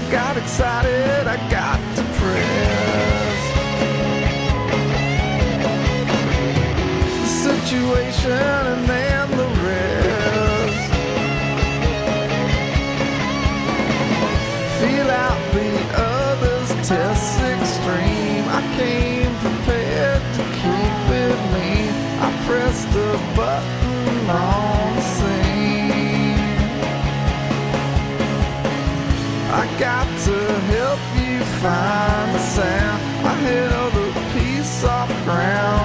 I 0.00 0.10
got 0.10 0.36
excited, 0.38 1.26
I 1.26 1.36
got 1.50 1.78
depressed. 1.94 3.54
The 7.20 7.26
situation 7.44 8.30
and 8.32 8.88
then 8.88 9.30
the 9.32 9.48
rest. 9.66 10.92
Feel 14.80 15.10
out 15.10 15.40
the 15.52 15.70
others' 16.00 16.88
tests 16.88 17.38
extreme. 17.52 18.44
I 18.48 18.62
came 18.78 19.34
prepared 19.44 20.22
to 20.36 20.42
keep 20.60 20.96
it 21.24 21.38
mean. 21.52 21.92
I 22.22 22.28
pressed 22.46 22.88
the 22.94 23.20
button 23.36 24.30
on 24.30 24.69
got 29.80 30.04
to 30.04 30.36
help 30.74 31.00
you 31.16 31.42
find 31.62 32.34
the 32.34 32.38
sound. 32.38 33.00
I 33.26 33.32
held 33.32 33.94
a 33.94 34.34
piece 34.34 34.84
off 34.84 35.08
ground. 35.24 35.79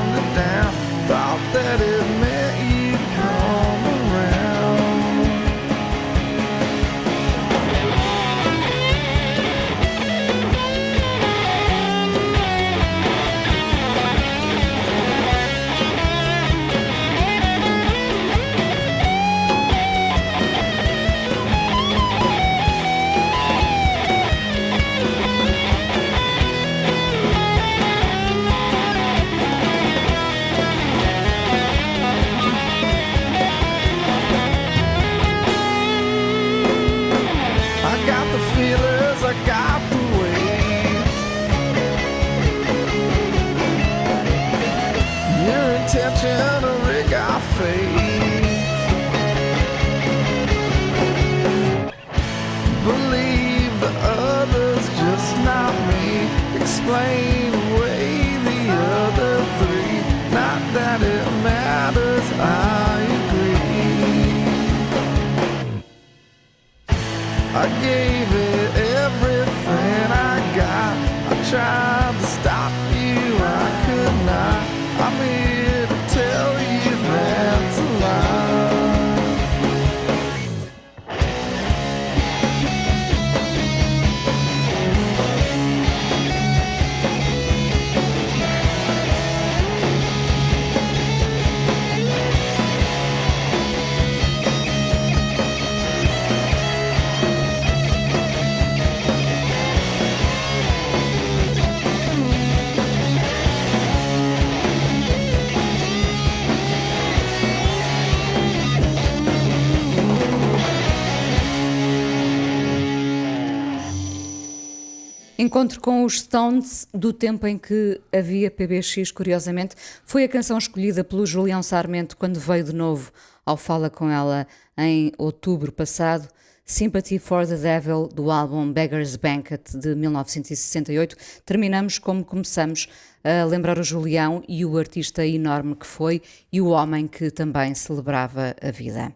Encontro 115.46 115.80
com 115.80 116.04
os 116.04 116.22
Stones 116.22 116.88
do 116.91 117.14
tempo 117.14 117.46
em 117.46 117.56
que 117.56 118.02
havia 118.12 118.50
PBX, 118.50 119.12
curiosamente, 119.12 119.76
foi 120.04 120.24
a 120.24 120.28
canção 120.28 120.58
escolhida 120.58 121.04
pelo 121.04 121.24
Julião 121.24 121.62
Sarmento 121.62 122.18
quando 122.18 122.39
veio 122.39 122.64
de 122.64 122.74
novo 122.74 123.12
ao 123.46 123.56
Fala 123.56 123.88
Com 123.88 124.10
Ela 124.10 124.48
em 124.76 125.12
outubro 125.20 125.72
passado. 125.72 126.28
Sympathy 126.66 127.20
for 127.20 127.46
the 127.46 127.58
Devil 127.58 128.08
do 128.08 128.32
álbum 128.32 128.74
Beggar's 128.74 129.16
Banquet 129.18 129.62
de 129.76 129.93
1968. 129.93 131.16
Terminamos 131.46 132.00
como 132.00 132.26
começamos 132.26 132.89
a 133.24 133.46
lembrar 133.46 133.78
o 133.78 133.84
Julião 133.84 134.43
e 134.50 134.66
o 134.66 134.76
artista 134.80 135.24
enorme 135.24 135.76
que 135.76 135.86
foi 135.86 136.24
e 136.52 136.60
o 136.60 136.70
homem 136.70 137.06
que 137.06 137.30
também 137.30 137.76
celebrava 137.76 138.56
a 138.60 138.72
vida. 138.72 139.14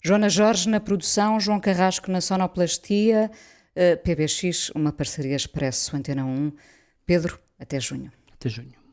Joana 0.00 0.28
Jorge 0.28 0.68
na 0.68 0.78
produção, 0.78 1.40
João 1.40 1.58
Carrasco 1.58 2.08
na 2.08 2.20
sonoplastia. 2.20 3.32
Eh, 3.78 3.94
PBX, 3.94 4.70
uma 4.74 4.90
parceria 4.90 5.36
Expresso 5.36 5.94
Antena 5.94 6.24
1. 6.24 6.50
Pedro, 7.04 7.38
até 7.58 7.78
junho. 7.78 8.10
Até 8.32 8.48
junho. 8.48 8.85